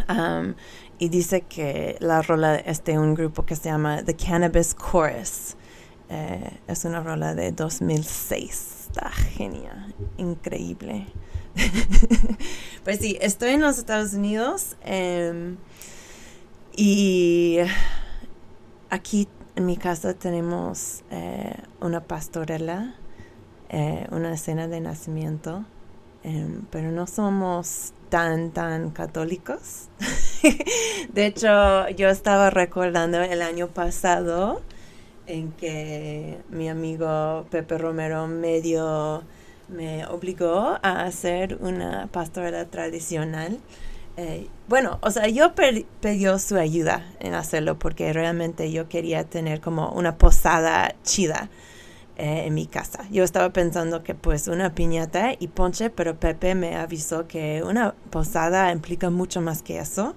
[0.08, 0.54] Um,
[0.97, 5.58] y dice que la rola es de un grupo que se llama The Cannabis Chorus.
[6.08, 8.88] Eh, es una rola de 2006.
[8.88, 11.08] Está genial, increíble.
[12.86, 15.58] pues sí, estoy en los Estados Unidos em,
[16.78, 17.58] y
[18.93, 22.93] aquí en mi casa tenemos eh, una pastorela,
[23.69, 25.65] eh, una escena de nacimiento,
[26.23, 29.89] em, pero no somos tan, tan católicos.
[31.13, 34.62] de hecho, yo estaba recordando el año pasado
[35.25, 39.23] en que mi amigo Pepe Romero medio
[39.69, 43.60] me obligó a hacer una pastorela tradicional.
[44.15, 45.54] Eh, bueno, o sea, yo
[46.02, 51.49] pidió su ayuda en hacerlo porque realmente yo quería tener como una posada chida
[52.15, 53.08] eh, en mi casa.
[53.10, 57.95] Yo estaba pensando que pues una piñata y ponche, pero Pepe me avisó que una
[58.12, 60.15] posada implica mucho más que eso.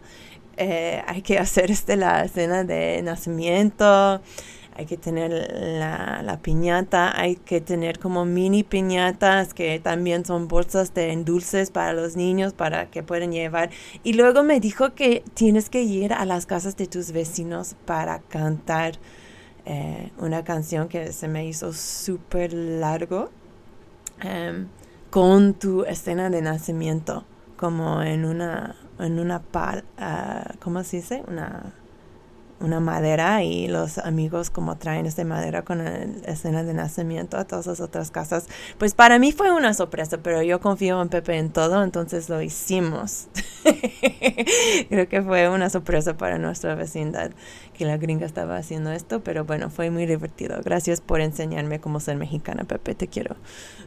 [0.59, 4.21] Eh, hay que hacer este la escena de nacimiento,
[4.77, 10.93] hay que tener la, piñata, hay que tener como mini piñatas que también son bolsas
[10.93, 13.71] de dulces para los niños para que puedan llevar.
[14.05, 18.19] Y luego me dijo que tienes que ir a las casas de tus vecinos para
[18.19, 18.99] cantar
[19.65, 23.31] eh, una canción que se me hizo súper largo
[24.21, 24.69] em,
[25.09, 27.25] con tu escena de nacimiento,
[27.57, 31.25] como en una, en una pal, ah, ¿cómo se dice?
[31.29, 31.73] Una
[32.61, 37.45] una madera y los amigos como traen esta madera con la escena de nacimiento a
[37.45, 38.47] todas las otras casas.
[38.79, 42.41] Pues para mí fue una sorpresa, pero yo confío en Pepe en todo, entonces lo
[42.41, 43.29] hicimos.
[44.89, 47.31] Creo que fue una sorpresa para nuestra vecindad
[47.75, 50.61] que la gringa estaba haciendo esto, pero bueno, fue muy divertido.
[50.65, 53.37] Gracias por enseñarme cómo ser mexicana, Pepe, te quiero.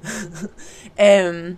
[0.96, 1.58] Em,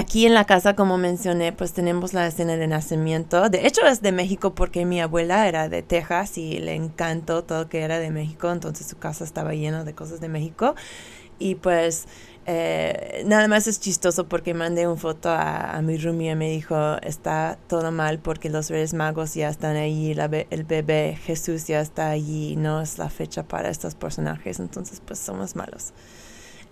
[0.00, 3.50] Aquí en la casa, como mencioné, pues tenemos la escena de nacimiento.
[3.50, 7.68] De hecho, es de México porque mi abuela era de Texas y le encantó todo
[7.68, 10.74] que era de México, entonces su casa estaba llena de cosas de México.
[11.38, 12.06] Y pues
[12.46, 16.96] eh, nada más es chistoso porque mandé una foto a, mi roomie y me dijo,
[17.02, 21.82] está todo mal porque los Reyes Magos ya están ahí, la el bebé Jesús ya
[21.82, 25.92] está allí, no es la fecha para estos personajes, entonces pues somos malos.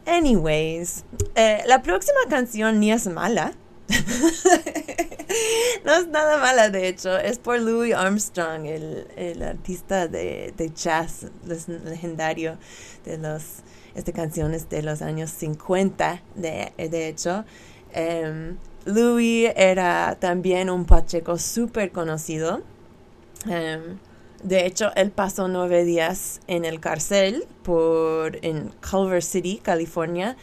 [0.08, 3.52] Anyways, eh, la próxima canción ni es mala.
[5.84, 7.18] no es nada mala, de hecho.
[7.18, 12.56] Es por Louis Armstrong, el, el artista de, de jazz legendario
[13.04, 13.62] de los
[13.94, 17.44] este canciones de los años 50, de, de hecho.
[17.92, 18.56] Em,
[18.86, 22.62] Louis era también un pacheco súper conocido.
[23.46, 23.98] Em,
[24.42, 30.36] de hecho, él pasó nueve días en el cárcel por, en Culver City, California,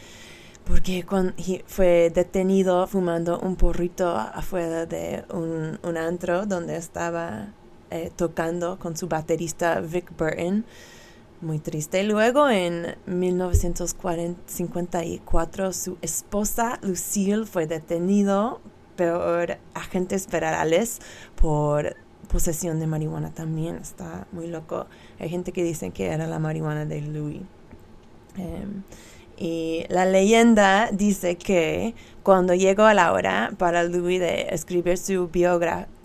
[0.64, 1.06] porque
[1.66, 7.54] fue detenido fumando un porrito afuera de un, un antro donde estaba
[7.90, 10.66] eh, tocando con su baterista Vic Burton.
[11.40, 12.02] Muy triste.
[12.02, 18.60] Luego, en 1954, su esposa Lucille fue detenido
[18.96, 21.00] por agentes federales
[21.36, 21.96] por
[22.28, 23.76] posesión de marihuana también.
[23.76, 24.86] Está muy loco.
[25.18, 27.42] Hay gente que dice que era la marihuana de Louis.
[28.36, 28.82] Em,
[29.38, 35.30] y la leyenda dice que cuando llegó la hora para Louis de escribir su,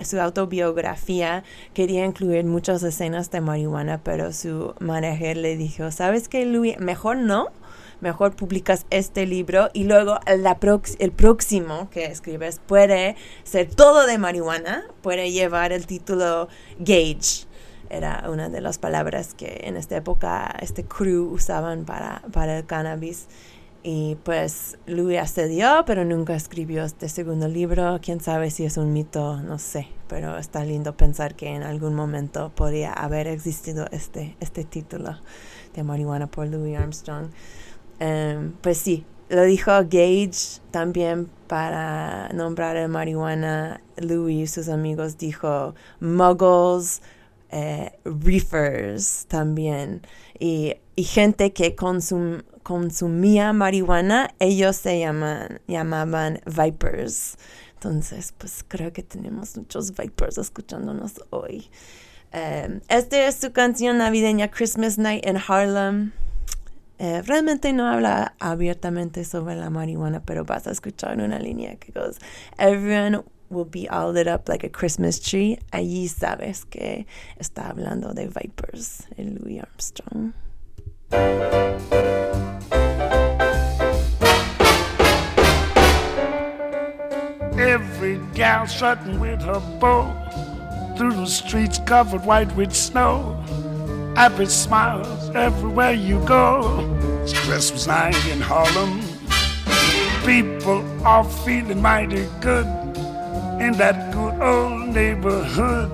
[0.02, 1.44] su autobiografía,
[1.74, 6.78] quería incluir muchas escenas de marihuana, pero su manager le dijo, ¿sabes qué, Louis?
[6.80, 7.48] Mejor no.
[8.02, 14.06] Mejor publicas este libro y luego la prox- el próximo que escribes puede ser todo
[14.06, 16.50] de marihuana, puede llevar el título
[16.80, 17.46] Gage
[17.92, 22.66] era una de las palabras que en esta época este crew usaban para, para el
[22.66, 23.28] cannabis.
[23.84, 28.00] Y pues Louis accedió, pero nunca escribió este segundo libro.
[28.02, 29.88] Quién sabe si es un mito, no sé.
[30.08, 35.18] Pero está lindo pensar que en algún momento podría haber existido este, este título
[35.74, 37.32] de marihuana por Louis Armstrong.
[38.02, 43.80] Em, pues sí, lo dijo Gage también para nombrar el marihuana.
[43.98, 47.04] Louis y sus amigos dijo muggles,
[47.52, 50.02] eh, reefers también.
[50.40, 57.38] Y, gente que consum, consumía marihuana, ellos se llaman, llamaban vipers.
[57.76, 61.70] Entonces, pues creo que tenemos muchos vipers escuchándonos hoy.
[62.34, 66.14] Um, esta es su canción navideña Christmas Night in Harlem.
[67.04, 71.92] Eh, realmente no habla abiertamente sobre la marihuana, pero vas a escuchar una línea que
[71.92, 72.20] goes,
[72.60, 75.58] Everyone will be all lit up like a Christmas tree.
[75.72, 77.08] Allí sabes que
[77.40, 80.34] está hablando de Vipers, el Louis Armstrong.
[87.58, 90.14] Every gal strutting with her bow
[90.96, 93.44] through the streets covered white with snow.
[94.16, 96.86] Happy smiles everywhere you go.
[97.24, 99.00] It's Christmas night in Harlem.
[100.26, 102.68] People are feeling mighty good
[103.62, 105.90] in that good old neighborhood.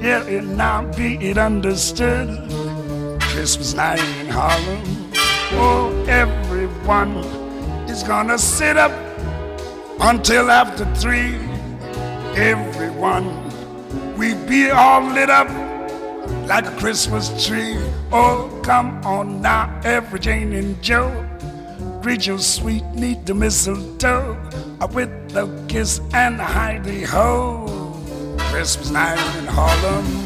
[0.00, 2.28] Yeah, it now be it understood.
[3.20, 5.10] Christmas night in Harlem.
[5.54, 7.16] Oh, everyone
[7.90, 8.92] is gonna sit up
[10.00, 11.34] until after three.
[12.36, 13.26] Everyone,
[14.16, 15.61] we be all lit up
[16.46, 17.76] like a Christmas tree.
[18.12, 21.10] Oh, come on now, every Jane and Joe.
[22.02, 24.36] Greet your sweet, neat the mistletoe
[24.92, 27.68] with the kiss and the hidey ho.
[28.50, 30.22] Christmas night in Harlem.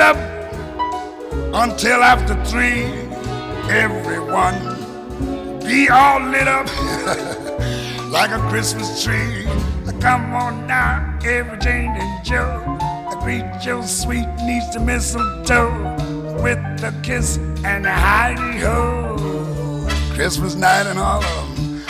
[0.00, 0.16] Up
[1.54, 2.84] until after three.
[3.70, 4.54] Everyone
[5.64, 6.66] be all lit up
[8.10, 9.44] like a Christmas tree.
[10.00, 12.78] Come on now, every Jane and Joe.
[13.20, 15.72] Greet your sweet niece to mistletoe
[16.42, 19.86] with a kiss and a hidey ho.
[20.14, 21.82] Christmas night and all of them.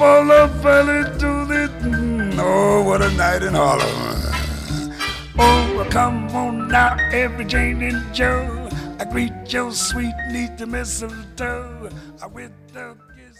[0.00, 1.70] Of belly to the...
[1.80, 3.86] Mm, oh, what a night in Harlem.
[5.38, 8.68] Oh, come on now, every Jane and Joe.
[8.98, 11.90] I greet your sweet niece to mistletoe
[12.22, 13.38] I with the kiss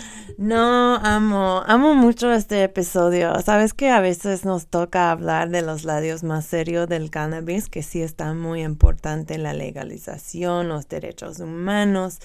[0.38, 3.34] No, amo, amo mucho este episodio.
[3.42, 7.82] Sabes que a veces nos toca hablar de los lados más serios del cannabis, que
[7.82, 12.20] sí está muy importante la legalización, los derechos humanos,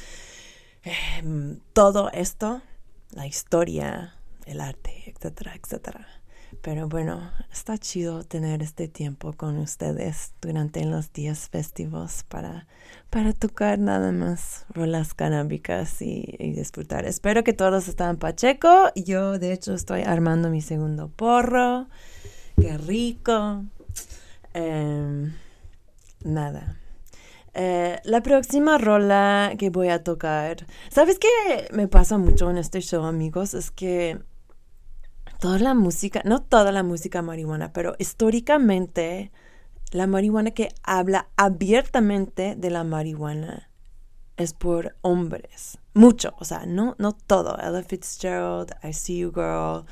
[0.83, 2.61] eh, todo esto,
[3.13, 4.13] la historia,
[4.45, 6.07] el arte, etcétera, etcétera.
[6.63, 12.67] Pero bueno, está chido tener este tiempo con ustedes durante los días festivos para,
[13.09, 16.23] para tocar nada más rolas canábicas y,
[16.55, 17.05] disfrutar.
[17.05, 18.87] Espero que todos están pacheco.
[18.95, 21.87] Yo, de hecho, estoy armando mi segundo porro.
[22.55, 23.65] Qué rico.
[24.53, 25.33] Em,
[26.23, 26.77] nada.
[27.55, 30.65] Eh, la próxima rola que voy a tocar.
[30.89, 33.53] ¿Sabes qué me pasa mucho en este show, amigos?
[33.53, 34.17] Es que
[35.43, 39.29] toda la música, no toda la música marihuana, pero históricamente
[39.91, 43.69] la marihuana que habla abiertamente de la marihuana
[44.37, 45.79] es por hombres.
[45.93, 47.57] Mucho, o sea, no, no todo.
[47.59, 49.83] Ella Fitzgerald, I See You Girl,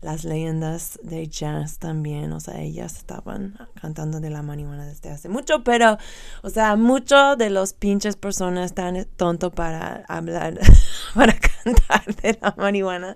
[0.00, 5.28] las leyendas de jazz también, o sea, ellas estaban cantando de la marihuana desde hace
[5.28, 5.98] mucho, pero,
[6.42, 10.58] o sea, muchos de los pinches personas están tonto para hablar,
[11.14, 13.14] para cantar de la marihuana,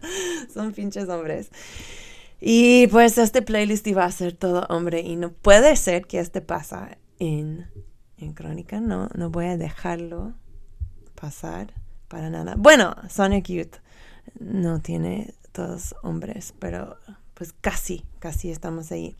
[0.53, 1.51] son pinches hombres.
[2.41, 6.43] Y pues este playlist iba a ser todo hombre y no puede ser que este
[6.43, 7.66] pasa en,
[8.18, 8.80] en Crónica.
[8.80, 10.35] No, no voy a dejarlo
[11.14, 11.72] pasar
[12.09, 12.55] para nada.
[12.59, 13.76] Bueno, Sonic Youth
[14.39, 16.98] no tiene todos hombres, pero
[17.32, 19.16] pues casi, casi estamos ahí.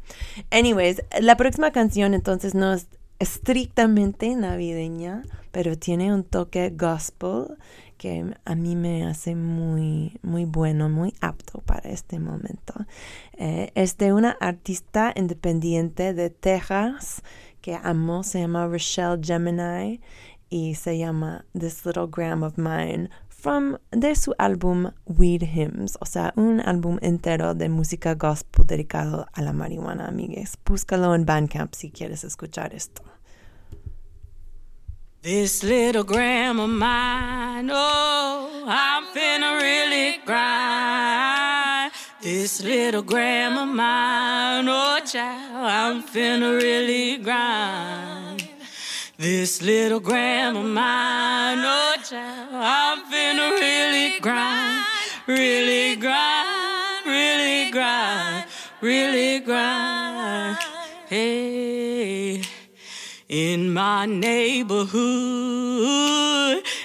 [0.51, 5.23] Anyways, la próxima canción entonces no es estrictamente navideña,
[5.53, 7.57] pero tiene un toque gospel
[7.97, 12.75] que a mí me hace muy, muy bueno, muy apto para este momento.
[13.35, 17.23] Eh, es de una artista independiente de Texas
[17.61, 20.01] que amo, se llama Rochelle Gemini
[20.51, 23.11] y se llama This Little Gram of Mine
[23.45, 29.27] from de su álbum Weed Hymns, o sea, un álbum entero de música gospel dedicado
[29.35, 30.57] a la marihuana, amigues.
[30.65, 33.03] Búscalo en Bandcamp si quieres escuchar esto.
[35.21, 41.93] This little gram of mine, oh, I'm finna really grind.
[42.23, 48.24] This little gram of mine, oh, child, I'm finna really grind.
[49.17, 54.85] This little gram of mine, oh, child, I'm finna really grind,
[55.29, 58.45] really grind, really grind,
[58.81, 60.59] really grind.
[61.07, 62.43] Hey.
[63.29, 64.91] In my neighborhood,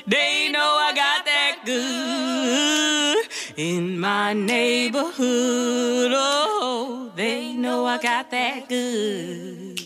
[0.06, 3.28] they know I got that good.
[3.58, 9.79] In my neighborhood, oh, they know I got that good.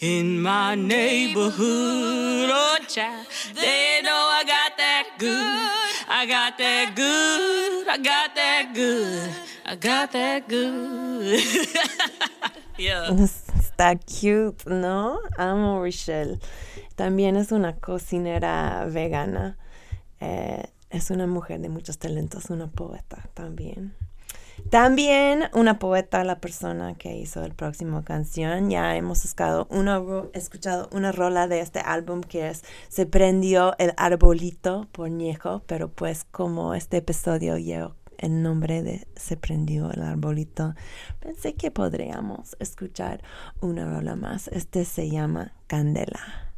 [0.00, 6.08] In my neighborhood, oh, child, they know I got that good.
[6.08, 7.88] I got that good.
[7.88, 9.30] I got that good.
[9.64, 11.40] I got that good.
[12.78, 13.08] yeah.
[13.56, 15.20] Está cute, ¿no?
[15.38, 16.38] Amo Rochelle.
[16.94, 19.56] También es una cocinera vegana.
[20.20, 23.94] Eh, es una mujer de muchos talentos, una poeta también.
[24.70, 28.70] También una poeta, la persona que hizo el próximo canción.
[28.70, 33.92] Ya hemos escuchado una, escuchado una rola de este álbum que es Se prendió el
[33.96, 40.02] arbolito por Ñejo, pero pues como este episodio yo el nombre de Se prendió el
[40.02, 40.74] arbolito,
[41.20, 43.22] pensé que podríamos escuchar
[43.60, 44.48] una rola más.
[44.48, 46.52] Este se llama Candela.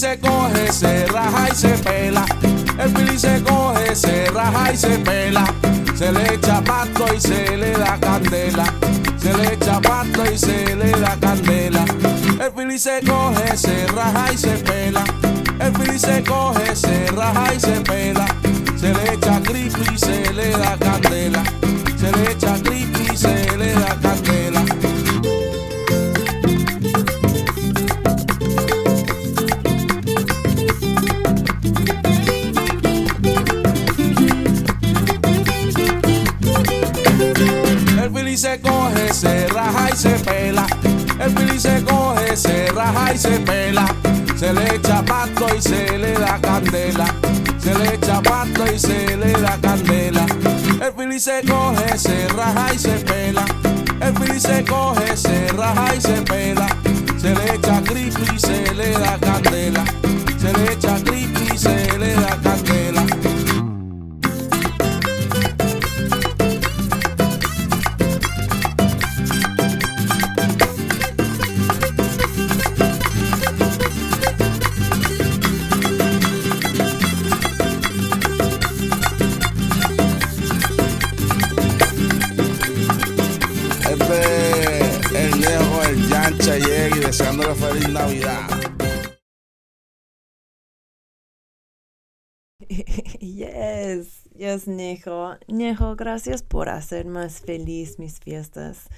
[0.00, 2.24] Se coge, se raja y se pela.
[2.78, 5.44] El fili se coge, se raja y se pela.
[5.94, 8.64] Se le echa pasto y se le da candela.
[9.18, 11.84] Se le echa pasto y se le da candela.
[12.40, 15.04] El fili se coge, se raja y se pela.
[15.60, 18.26] El fili se coge, se raja y se pela.
[18.80, 21.42] Se le echa creepy y se le da candela.
[21.98, 24.09] Se le echa creepy y se le da candela.
[38.40, 40.66] Se coge, se raja y se pela.
[41.20, 43.84] El fili se coge, se raja y se pela.
[44.34, 47.14] Se le echa pasto y se le da candela.
[47.58, 50.24] Se le echa pasto y se le da candela.
[50.80, 53.44] El fili se coge, se raja y se pela.
[54.00, 56.68] El fili se coge, se raja y se pela.
[57.20, 59.84] Se le echa creepy y se le da candela.
[60.38, 62.49] Se le echa creepy y se le da candela.
[93.20, 95.36] Yes, yes, Nejo.
[95.46, 98.88] Nejo, gracias por hacer más feliz mis fiestas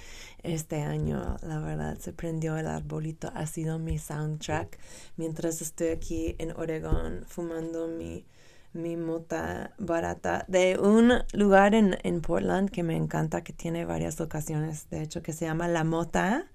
[0.45, 1.37] este año.
[1.43, 3.33] La verdad, se prendió el arbolito.
[3.35, 4.79] Ha sido mi soundtrack
[5.17, 8.25] mientras estoy aquí en Oregón fumando mi,
[8.73, 14.21] mi mota barata de un lugar en, en Portland que me encanta, que tiene varias
[14.21, 16.47] locaciones, de hecho, que se llama La Mota.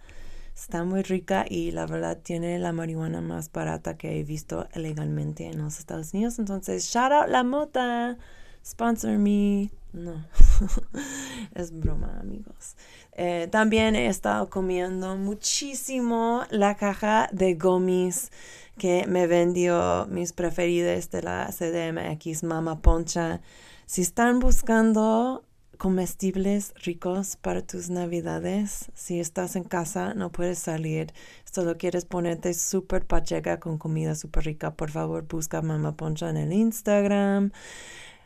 [0.57, 5.45] Está muy rica y la verdad tiene la marihuana más barata que he visto legalmente
[5.45, 6.39] en los Estados Unidos.
[6.39, 8.17] Entonces, shout out La Mota.
[8.65, 9.69] Sponsor me.
[9.93, 10.25] No,
[11.53, 12.75] es broma, amigos.
[13.11, 18.31] Eh, también he estado comiendo muchísimo la caja de gomis
[18.79, 23.41] que me vendió mis preferidos de la CDMX Mama Poncha.
[23.85, 25.43] Si están buscando
[25.78, 28.91] comestibles ricos para tus navidades.
[28.93, 31.13] Si estás en casa, no puedes salir,
[31.51, 36.38] solo quieres ponerte súper pacheca con comida súper rica, por favor busca Mama Poncha en
[36.38, 37.51] el Instagram.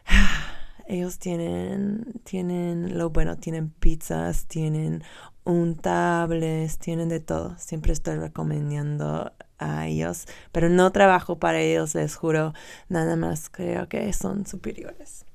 [0.88, 5.04] Ellos tienen, tienen lo bueno, tienen pizzas, tienen
[5.44, 7.56] untables, tienen de todo.
[7.58, 12.54] Siempre estoy recomendando a ellos, pero no trabajo para ellos, les juro.
[12.90, 15.26] Nada más creo que son superiores.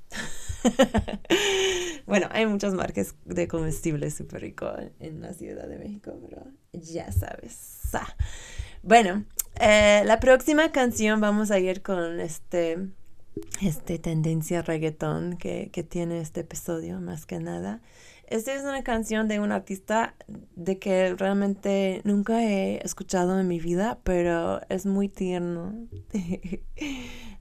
[2.07, 7.13] bueno, hay muchas marcas de comestibles súper ricos en la Ciudad de México, pero ya
[7.13, 7.77] sabes.
[8.83, 9.25] Bueno,
[9.61, 12.79] eh, la próxima canción vamos a ir con este,
[13.63, 17.81] este tendencia reggaetón que, que tiene este episodio, más que nada.
[18.29, 20.17] Esta es una canción de un artista
[20.57, 25.75] de que realmente nunca he escuchado en mi vida, pero es muy tierno.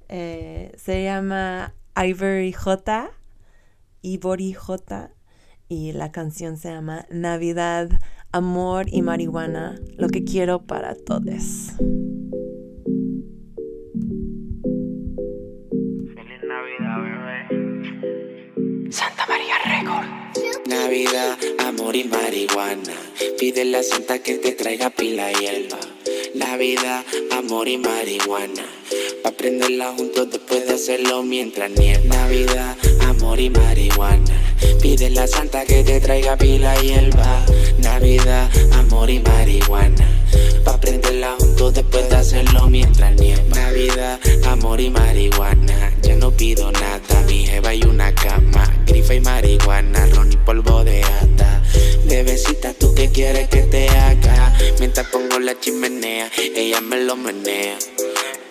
[0.07, 3.09] Eh, se llama Ivory J.
[4.01, 5.11] Ivory J.
[5.69, 7.89] Y la canción se llama Navidad,
[8.33, 11.71] Amor y Marihuana, lo que quiero para todos.
[16.15, 18.91] Feliz Navidad, bebé.
[18.91, 20.05] Santa María Record.
[20.67, 22.93] Navidad, amor y marihuana.
[23.39, 25.79] Pide la santa que te traiga pila y hierba.
[26.35, 28.65] Navidad, amor y marihuana.
[29.26, 32.03] Pa' prenderla juntos después de hacerlo mientras nieva.
[32.03, 34.55] Navidad, amor y marihuana.
[34.84, 37.43] Pide la santa que te traiga pila y hierba.
[37.80, 40.07] Navidad, amor y marihuana.
[40.63, 43.41] Pa' prenderla juntos después de hacerlo mientras nieva.
[43.55, 45.91] Navidad, amor y marihuana.
[46.03, 48.71] Ya no pido nada, mi jeva y una cama.
[48.86, 51.63] Grifa y marihuana, ron y polvo de hata.
[52.05, 54.55] Bebecita, ¿tú qué quieres que te haga?
[54.80, 57.76] Mientras pongo la chimenea, ella me lo menea.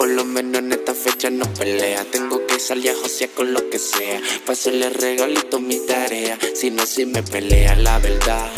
[0.04, 2.04] Por lo menos en esta fecha no pelea.
[2.04, 4.20] Tengo que salir a josear con lo que sea.
[4.44, 6.38] Pa' hacerle regalito mi tarea.
[6.54, 8.50] Si no, si me pelea la verdad.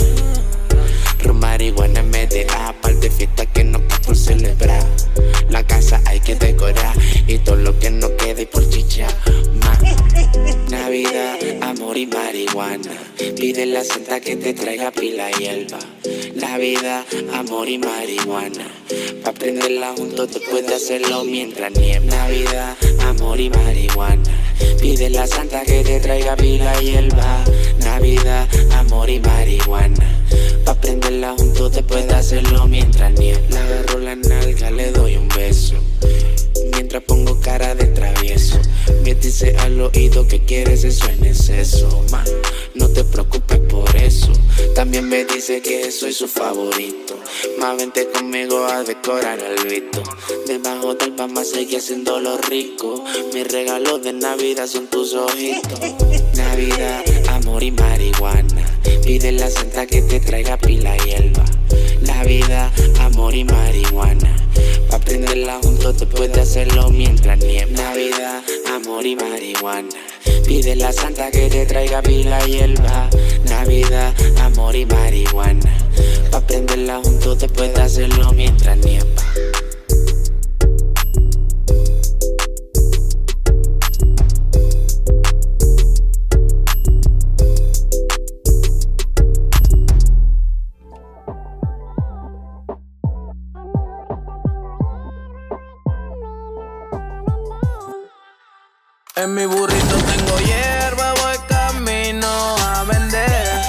[1.23, 2.75] Ron, marihuana, MDA.
[2.83, 4.85] Par de fiesta que no por celebrar.
[5.51, 6.97] La casa hay que decorar.
[7.27, 9.09] Y todo lo que no quede por chicha.
[9.61, 9.79] Ma.
[10.71, 12.93] Navidad, amor y marihuana.
[13.37, 15.79] Pide la santa que te traiga pila y hierba.
[16.37, 17.05] La vida,
[17.35, 18.69] amor y marihuana.
[19.25, 22.07] Pa' prenderla juntos después de hacerlo mientras nieva.
[22.07, 24.33] Navidad, amor y marihuana.
[24.81, 27.45] Pide la santa que te traiga pila y hierba.
[27.87, 30.09] Navidad, amor y marihuana.
[30.65, 33.39] Pa' prenderla juntos después de hacerlo mientras nieva.
[33.49, 35.77] Le agarro la nalga, le doy un beso.
[36.73, 38.59] Mientras pongo cara de travieso.
[39.05, 42.05] Me dice al oído que quieres eso en exceso.
[42.11, 42.25] Ma,
[42.75, 44.33] no te preocupes por eso.
[44.75, 47.15] También me dice que soy su favorito.
[47.61, 50.03] Más vente conmigo a decorar el vito.
[50.47, 53.05] Debajo del pama seguí haciendo lo rico.
[53.33, 55.81] Mis regalos de Navidad son tus ojitos.
[56.35, 57.05] Navidad,
[57.57, 58.67] amor y marihuana.
[59.03, 61.43] Pide la santa que te traiga pila y hierba.
[62.03, 64.37] La vida, amor y marihuana.
[64.91, 67.71] Pa' prenderla juntos después de hacerlo mientras nieva.
[67.71, 68.43] Navidad,
[68.75, 69.89] amor y marihuana.
[70.47, 73.09] Pide la santa que te traiga pila y hierba.
[73.49, 75.79] Navidad, amor y marihuana.
[76.31, 79.07] Pa' prenderla juntos después de hacerlo mientras nieva.
[99.19, 103.63] En mi burrito tengo hierba, voy camino a vender.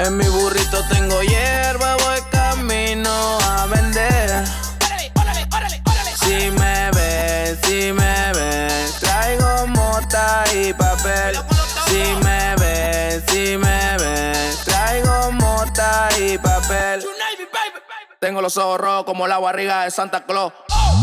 [0.00, 4.44] En mi burrito tengo hierba, voy camino a vender.
[6.16, 11.38] Si me ves, si me ves, traigo mota y papel.
[11.86, 17.06] Si me ves, si me ves, traigo mota y papel.
[18.18, 20.52] Tengo los ojos rojos como la barriga de Santa Claus.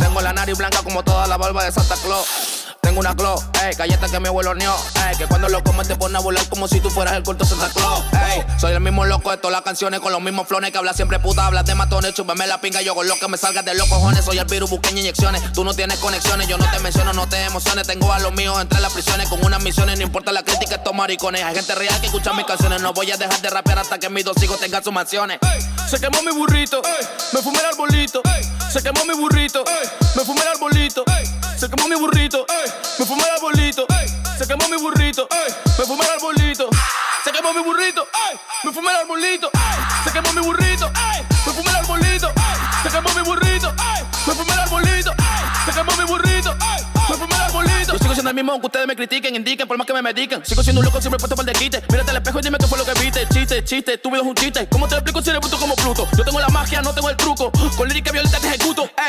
[0.02, 2.61] Tengo la nariz blanca como toda la barba de Santa Claus.
[2.82, 4.76] Tengo una glow, ey, galleta que mi abuelo horneó,
[5.08, 7.46] ey, que cuando lo comes te pone a volar como si tú fueras el corto
[7.46, 8.44] Santa Claus, ey.
[8.60, 11.20] Soy el mismo loco de todas las canciones con los mismos flones que habla siempre
[11.20, 13.88] puta, hablas de matones, chúpame la pinga, yo con lo que me salga de los
[13.88, 17.30] cojones, soy el virus, busqueño inyecciones, tú no tienes conexiones, yo no te menciono, no
[17.30, 20.44] te emociones, tengo a los míos entre las prisiones con unas misiones, no importa la
[20.44, 23.50] crítica, estos maricones, hay gente real que escucha mis canciones, no voy a dejar de
[23.52, 25.40] rapear hasta que mis dos hijos tengan sus mansiones.
[25.88, 26.82] Se quemó mi burrito,
[27.32, 28.22] me fumé el arbolito,
[28.72, 29.64] se quemó mi burrito,
[30.16, 31.04] me fumé el arbolito,
[31.58, 32.46] se quemó mi burrito,
[37.92, 38.08] burrito,
[38.64, 39.52] me fumé el arbolito,
[40.04, 40.92] se quemó mi burrito,
[41.46, 42.32] me fumé el arbolito,
[42.84, 43.74] se quemó mi burrito,
[44.28, 45.14] me fumé el arbolito,
[45.66, 46.56] se quemó mi burrito,
[47.10, 47.94] me fumé el arbolito.
[47.94, 50.46] Yo sigo siendo el mismo aunque ustedes me critiquen, indiquen, por más que me mediquen.
[50.46, 51.84] Sigo siendo un loco siempre puesto para el quite.
[51.90, 53.28] Mírate al espejo y dime qué fue lo que viste.
[53.28, 54.68] Chiste, chiste, tu vida es un chiste.
[54.70, 56.08] ¿Cómo te lo explico si eres bruto como Pluto?
[56.18, 57.52] Yo tengo la magia, no tengo el truco.
[57.76, 58.61] Con lírica violenta te.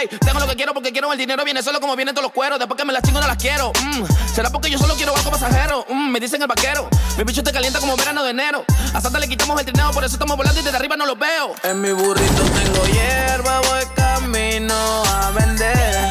[0.03, 1.13] Ey, tengo lo que quiero porque quiero.
[1.13, 2.59] El dinero viene solo como vienen todos los cueros.
[2.59, 3.73] Después que me las chingo no las quiero.
[3.83, 5.87] Mm, ¿Será porque yo solo quiero algo pasajero?
[5.89, 6.89] Mm, me dicen el vaquero.
[7.17, 8.65] Mi bicho te calienta como verano de enero.
[8.95, 11.19] A Santa le quitamos el trineo, por eso estamos volando y desde arriba no los
[11.19, 11.55] veo.
[11.63, 14.75] En mi burrito tengo hierba, voy camino
[15.05, 16.09] a vender.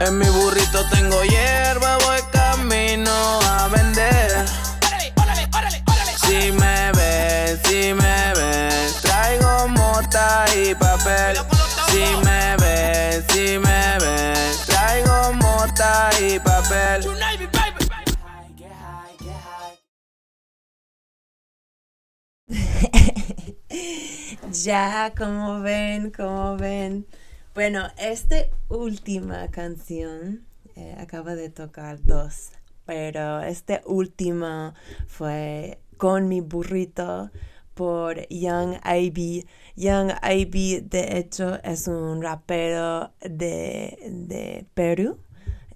[0.00, 4.46] En mi burrito tengo hierba, voy camino a vender.
[6.26, 11.38] Si me ven, si me ven, traigo mota y papel.
[11.94, 14.34] Si me ven, si me ven,
[14.66, 17.04] traigo mota y papel.
[24.50, 27.06] ya, como ven, como ven.
[27.54, 28.38] Bueno, esta
[28.68, 32.50] última canción eh, acaba de tocar dos,
[32.86, 34.74] pero esta última
[35.06, 37.30] fue con mi burrito
[37.74, 39.46] por Young IB.
[39.76, 45.18] Young IB, de hecho, es un rapero de, de Perú.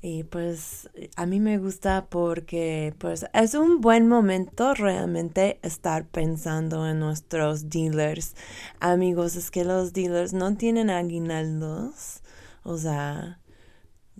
[0.00, 6.88] Y pues a mí me gusta porque pues es un buen momento realmente estar pensando
[6.88, 8.36] en nuestros dealers.
[8.78, 12.22] Amigos, es que los dealers no tienen aguinaldos.
[12.62, 13.40] O sea,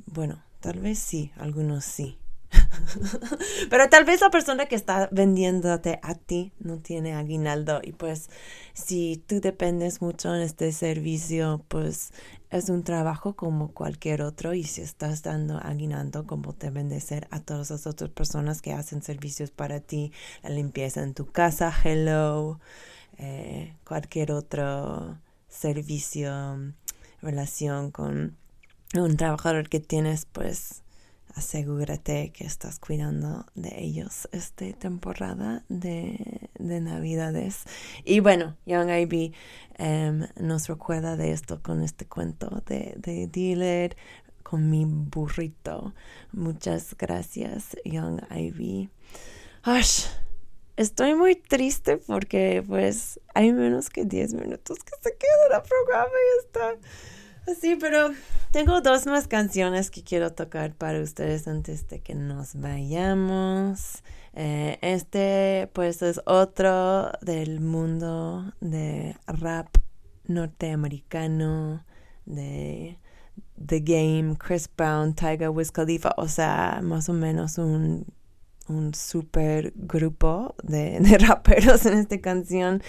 [0.07, 2.19] bueno, tal vez sí, algunos sí.
[3.71, 8.31] Pero tal vez la persona que está vendiéndote a ti no tiene aguinaldo y pues
[8.73, 12.13] si tú dependes mucho en este servicio, pues
[12.51, 17.29] es un trabajo como cualquier otro y si estás dando aguinaldo como deben de ser
[17.31, 21.75] a todas las otras personas que hacen servicios para ti, la limpieza en tu casa,
[21.85, 22.59] hello,
[23.19, 25.19] eh, cualquier otro
[25.49, 26.73] servicio,
[27.21, 28.37] relación con
[28.95, 30.83] un trabajador que tienes, pues
[31.35, 37.65] asegúrate que estás cuidando de ellos esta temporada de, de Navidades.
[38.05, 39.35] Y bueno, Young Ivy
[39.77, 43.97] em, nos recuerda de esto con este cuento de, de dealer
[44.43, 45.95] con mi burrito.
[46.33, 48.89] Muchas gracias, Young Ivy.
[49.63, 50.07] Ash,
[50.77, 56.13] estoy muy triste porque pues hay menos que 10 minutos que se queda el programa
[56.13, 56.75] y está
[57.49, 58.11] así, pero
[58.51, 64.03] tengo dos más canciones que quiero tocar para ustedes antes de que nos vayamos.
[64.35, 69.69] Eh, este pues es otro del mundo de rap
[70.27, 71.85] norteamericano,
[72.27, 72.99] de
[73.65, 78.07] The Game, Chris Brown, Tiger Wiz Khalifa, o sea, más o menos un,
[78.69, 82.83] un super grupo de, de raperos en esta canción.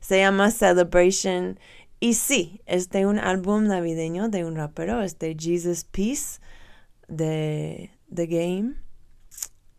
[0.00, 1.58] Se llama Celebration
[2.02, 6.40] y sí, es de un álbum navideño de un rapero, es de Jesus Peace,
[7.06, 8.74] de The Game.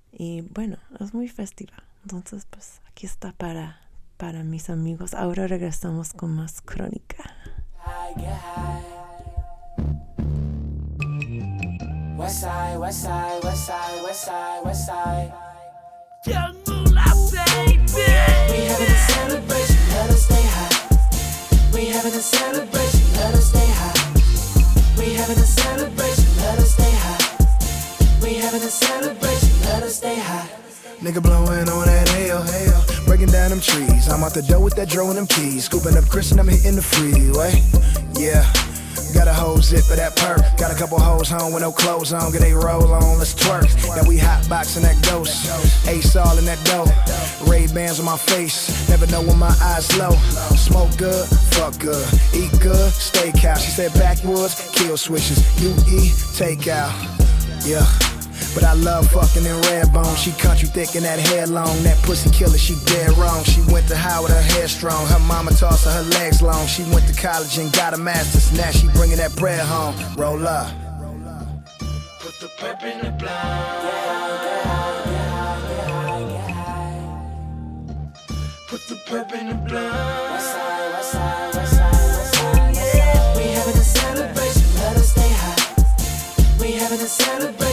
[0.10, 1.74] Y bueno, es muy festiva.
[2.04, 3.82] Entonces, pues aquí está para,
[4.16, 5.14] para mis amigos.
[5.14, 7.26] Ahora regresamos con más crónica.
[12.16, 15.34] West side, west side, west side, west side, west side.
[16.26, 17.04] Young Moolah,
[17.34, 17.80] baby.
[18.50, 20.73] We having a celebration, let us stay high.
[21.84, 24.96] We having a celebration, let us stay high.
[24.98, 28.24] We having a celebration, let us stay high.
[28.24, 30.48] We having a celebration, let us stay high.
[31.02, 32.86] Nigga blowing on that hell, hell.
[33.06, 34.08] Breaking down them trees.
[34.08, 35.66] I'm out the door with that drone and them keys.
[35.66, 37.60] Scooping up Chris and I'm hitting the freeway.
[38.16, 38.48] Yeah.
[39.14, 40.42] Got a whole zip of that perk.
[40.58, 42.32] Got a couple hoes home with no clothes on.
[42.32, 43.70] Get they roll on, let's twerk.
[43.96, 45.88] Now we hot boxing that ghost.
[45.88, 46.90] Ace all in that dough.
[47.50, 48.90] Ray Bans on my face.
[48.90, 50.12] Never know when my eyes low.
[50.56, 52.06] Smoke good, fuck good.
[52.34, 53.64] Eat good, steakhouse.
[53.64, 55.40] She said backwoods, kill switches.
[55.62, 56.92] You eat, take out.
[57.64, 58.13] Yeah.
[58.54, 60.16] But I love fucking in red bone.
[60.16, 61.82] She country thick and that hair long.
[61.84, 63.44] That pussy killer, she dead wrong.
[63.44, 65.08] She went to Howard, her hair strong.
[65.08, 66.68] Her mama tossed her, her legs long.
[66.68, 68.52] She went to college and got a master's.
[68.58, 69.96] Now she bringing that bread home.
[70.16, 70.72] Roll up.
[72.20, 73.84] Put the pep in the blind.
[78.68, 80.32] Put the pep in the blind.
[80.32, 83.36] West side, west side, west side, west side, west side.
[83.38, 85.62] We having a celebration, let us stay high.
[86.60, 87.73] We having a celebration,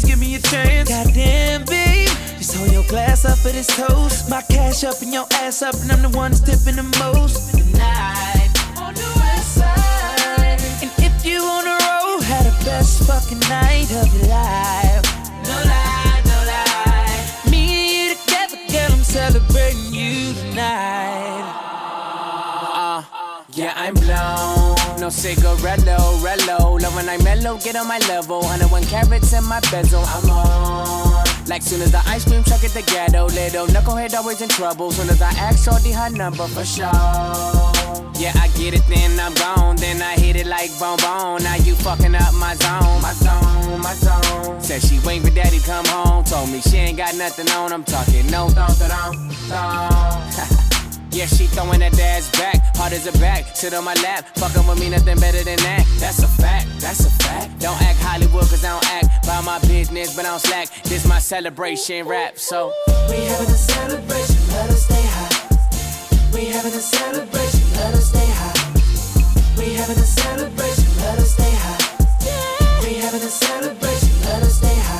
[2.91, 4.29] glass up for this toast.
[4.29, 7.55] My cash up and your ass up, and I'm the one that's tipping the most.
[7.55, 10.59] Tonight on the west side.
[10.83, 15.07] And if you on the road, had the best fucking night of your life.
[15.47, 17.49] No lie, no lie.
[17.49, 21.47] Me and you together, girl, I'm celebrating you tonight.
[22.75, 23.03] Uh,
[23.53, 24.99] yeah, I'm blown.
[24.99, 26.81] No cigarello, rello.
[26.81, 28.41] Love when I mellow, get on my level.
[28.41, 30.03] 101 carats in my bezel.
[30.03, 31.10] I'm on.
[31.51, 34.89] Like soon as the ice cream truck at the ghetto, little knucklehead always in trouble.
[34.89, 36.85] Soon as I ask Shorty her number for sure.
[38.15, 39.75] Yeah, I get it, then I'm gone.
[39.75, 41.43] Then I hit it like bone bone.
[41.43, 44.61] Now you fucking up my zone, my zone, my zone.
[44.61, 46.23] Said she waiting for daddy come home.
[46.23, 47.73] Told me she ain't got nothing on.
[47.73, 48.89] I'm talking no, don't, don't,
[49.49, 50.60] don't.
[51.11, 54.65] Yeah, she throwing that dad's back, hard as a back, sit on my lap, fucking
[54.65, 55.85] with me, nothing better than that.
[55.99, 57.59] That's a fact, that's a fact.
[57.59, 60.69] Don't act Hollywood, cause I don't act by my business, but I don't slack.
[60.83, 62.71] This my celebration rap, so.
[63.09, 65.51] We having a celebration, let us stay high.
[66.33, 68.71] We having a celebration, let us stay high.
[69.59, 72.87] We having a celebration, let us stay high.
[72.87, 73.90] We having a celebration,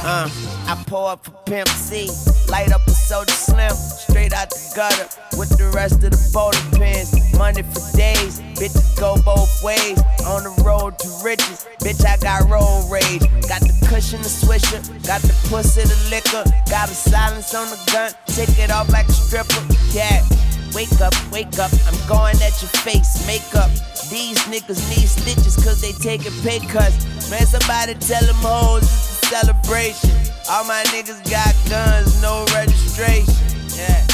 [0.03, 0.27] Uh,
[0.65, 2.09] I pour up for Pimp C,
[2.49, 5.05] light up a soda slim, straight out the gutter
[5.37, 7.13] with the rest of the bowling pins.
[7.37, 10.01] Money for days, bitches go both ways.
[10.25, 13.21] On the road to riches, bitch, I got road rage.
[13.45, 17.77] Got the cushion, the swisher, got the pussy, the liquor, got a silence on the
[17.93, 19.61] gun, take it off like a stripper.
[19.93, 20.25] Yeah.
[20.73, 23.69] Wake up, wake up, I'm going at your face, makeup.
[24.09, 27.29] These niggas need stitches cause they taking pay cuts.
[27.29, 30.11] Man, somebody tell them hoes a celebration.
[30.49, 33.33] All my niggas got guns, no registration.
[33.77, 34.05] Yeah.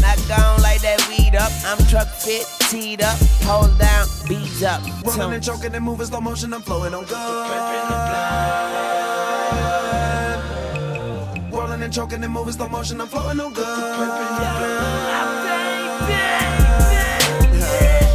[0.00, 1.52] Not gone like that weed up.
[1.64, 4.82] I'm truck fit, teed up, hold down, beads up.
[5.04, 7.16] Rolling and choking and moving slow motion, I'm flowing on good.
[11.52, 13.66] Rolling and choking and moving slow motion, I'm flowing on good.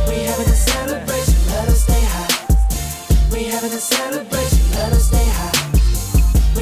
[0.09, 2.35] We having a celebration, let us stay high.
[3.31, 4.52] We having a celebration,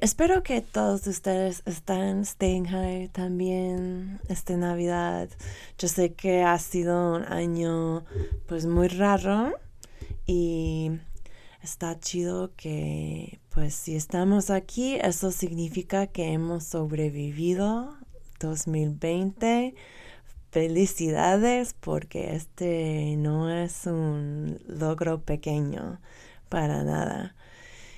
[0.00, 5.28] Espero que todos ustedes están staying high también esta Navidad.
[5.76, 8.04] Yo sé que ha sido un año
[8.46, 9.54] pues muy raro
[10.24, 10.92] y
[11.64, 17.96] está chido que pues si estamos aquí eso significa que hemos sobrevivido
[18.38, 19.74] 2020.
[20.52, 26.00] Felicidades porque este no es un logro pequeño
[26.48, 27.34] para nada.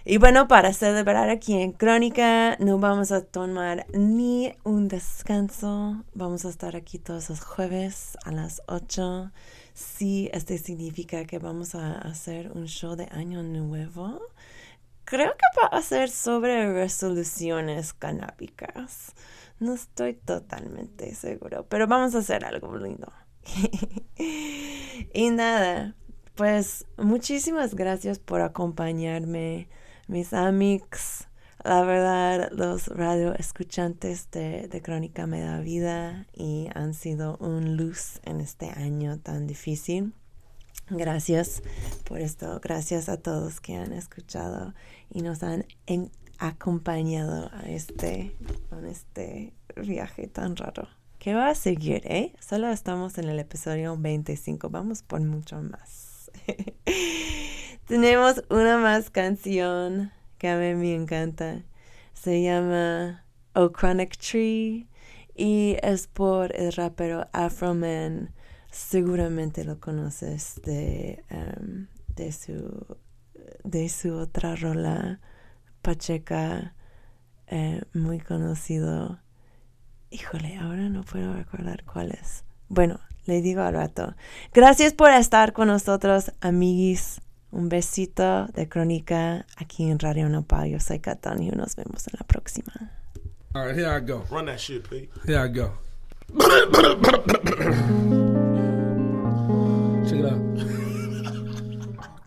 [0.04, 6.04] Y bueno, para celebrar aquí en Crónica, no vamos a tomar ni un descanso.
[6.14, 9.30] Vamos a estar aquí todos los jueves a las 8.
[9.74, 14.22] Sí, este significa que vamos a hacer un show de Año Nuevo.
[15.04, 19.12] Creo que va a ser sobre resoluciones canábicas.
[19.58, 23.12] No estoy totalmente seguro, pero vamos a hacer algo lindo.
[24.16, 25.94] y nada,
[26.36, 29.68] pues muchísimas gracias por acompañarme
[30.10, 31.28] mis amigos,
[31.62, 37.76] la verdad, los radio escuchantes de, de, Crónica me da vida y han sido un
[37.76, 40.12] luz en este año tan difícil.
[40.88, 41.62] Gracias
[42.04, 44.74] por esto, gracias a todos que han escuchado
[45.10, 45.64] y nos han
[46.38, 48.36] acompañado a este,
[48.72, 50.88] en este viaje tan raro.
[51.20, 52.34] Que va a seguir, ¿eh?
[52.40, 56.09] Solo estamos en el episodio 25, vamos por mucho más.
[57.86, 61.62] Tenemos una más canción que a mí me encanta.
[62.12, 63.24] Se llama
[63.54, 64.88] O Chronic Tree
[65.34, 68.32] y es por el rapero Afroman.
[68.70, 72.98] Seguramente lo conoces de, um, de, su,
[73.64, 75.20] de su otra rola,
[75.82, 76.74] Pacheca,
[77.48, 79.18] eh, muy conocido.
[80.10, 82.44] Híjole, ahora no puedo recordar cuál es.
[82.68, 84.14] Bueno, le digo al rato.
[84.52, 87.20] Gracias por estar con nosotros, amiguis.
[87.52, 90.68] Un besito de crónica aquí en Radio Nopal.
[90.68, 92.72] Yo soy Catón y nos vemos en la próxima.
[93.52, 94.24] All right, here I go.
[94.30, 95.10] Run that shit, Pete.
[95.26, 95.72] Here I go.
[100.08, 100.40] Check it out.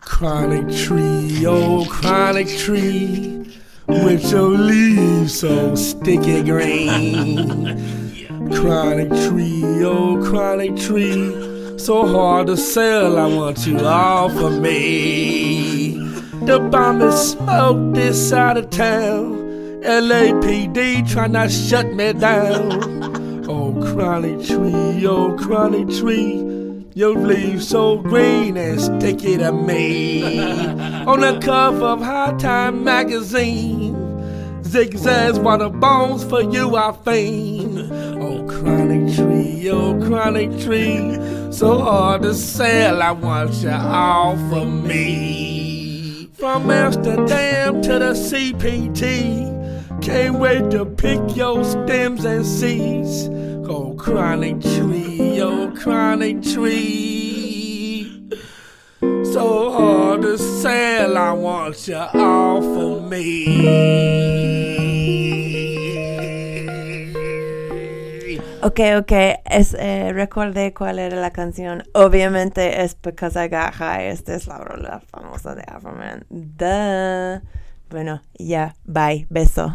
[0.00, 3.46] Chronic tree, oh chronic tree,
[3.88, 8.03] with your leaves so sticky green.
[8.52, 15.92] Chronic tree, oh chronic tree So hard to sell, I want you all for me.
[16.44, 19.44] The bomb is smoke this side of town.
[19.82, 23.44] LAPD try not shut me down.
[23.48, 26.54] Oh, chronic tree, oh, chronic tree.
[26.94, 30.38] Your leaves so green and sticky to me.
[31.06, 37.90] On the cover of High Time magazine, zigzags while the bones for you I fiend.
[38.94, 41.18] Chronic tree, oh, chronic tree.
[41.50, 46.28] So hard to sell, I want you all for me.
[46.34, 50.00] From Amsterdam to the CPT.
[50.00, 53.28] Can't wait to pick your stems and seeds.
[53.68, 58.28] Oh, chronic tree, oh, chronic tree.
[59.00, 64.43] So hard to sell, I want you all for me.
[68.64, 69.12] Ok, ok,
[69.44, 71.82] es, eh, recordé cuál era la canción.
[71.92, 74.06] Obviamente es Because I Got High.
[74.06, 76.24] Esta es la rola famosa de Afroman.
[76.30, 77.46] Duh.
[77.90, 79.70] Bueno, ya, bye, beso.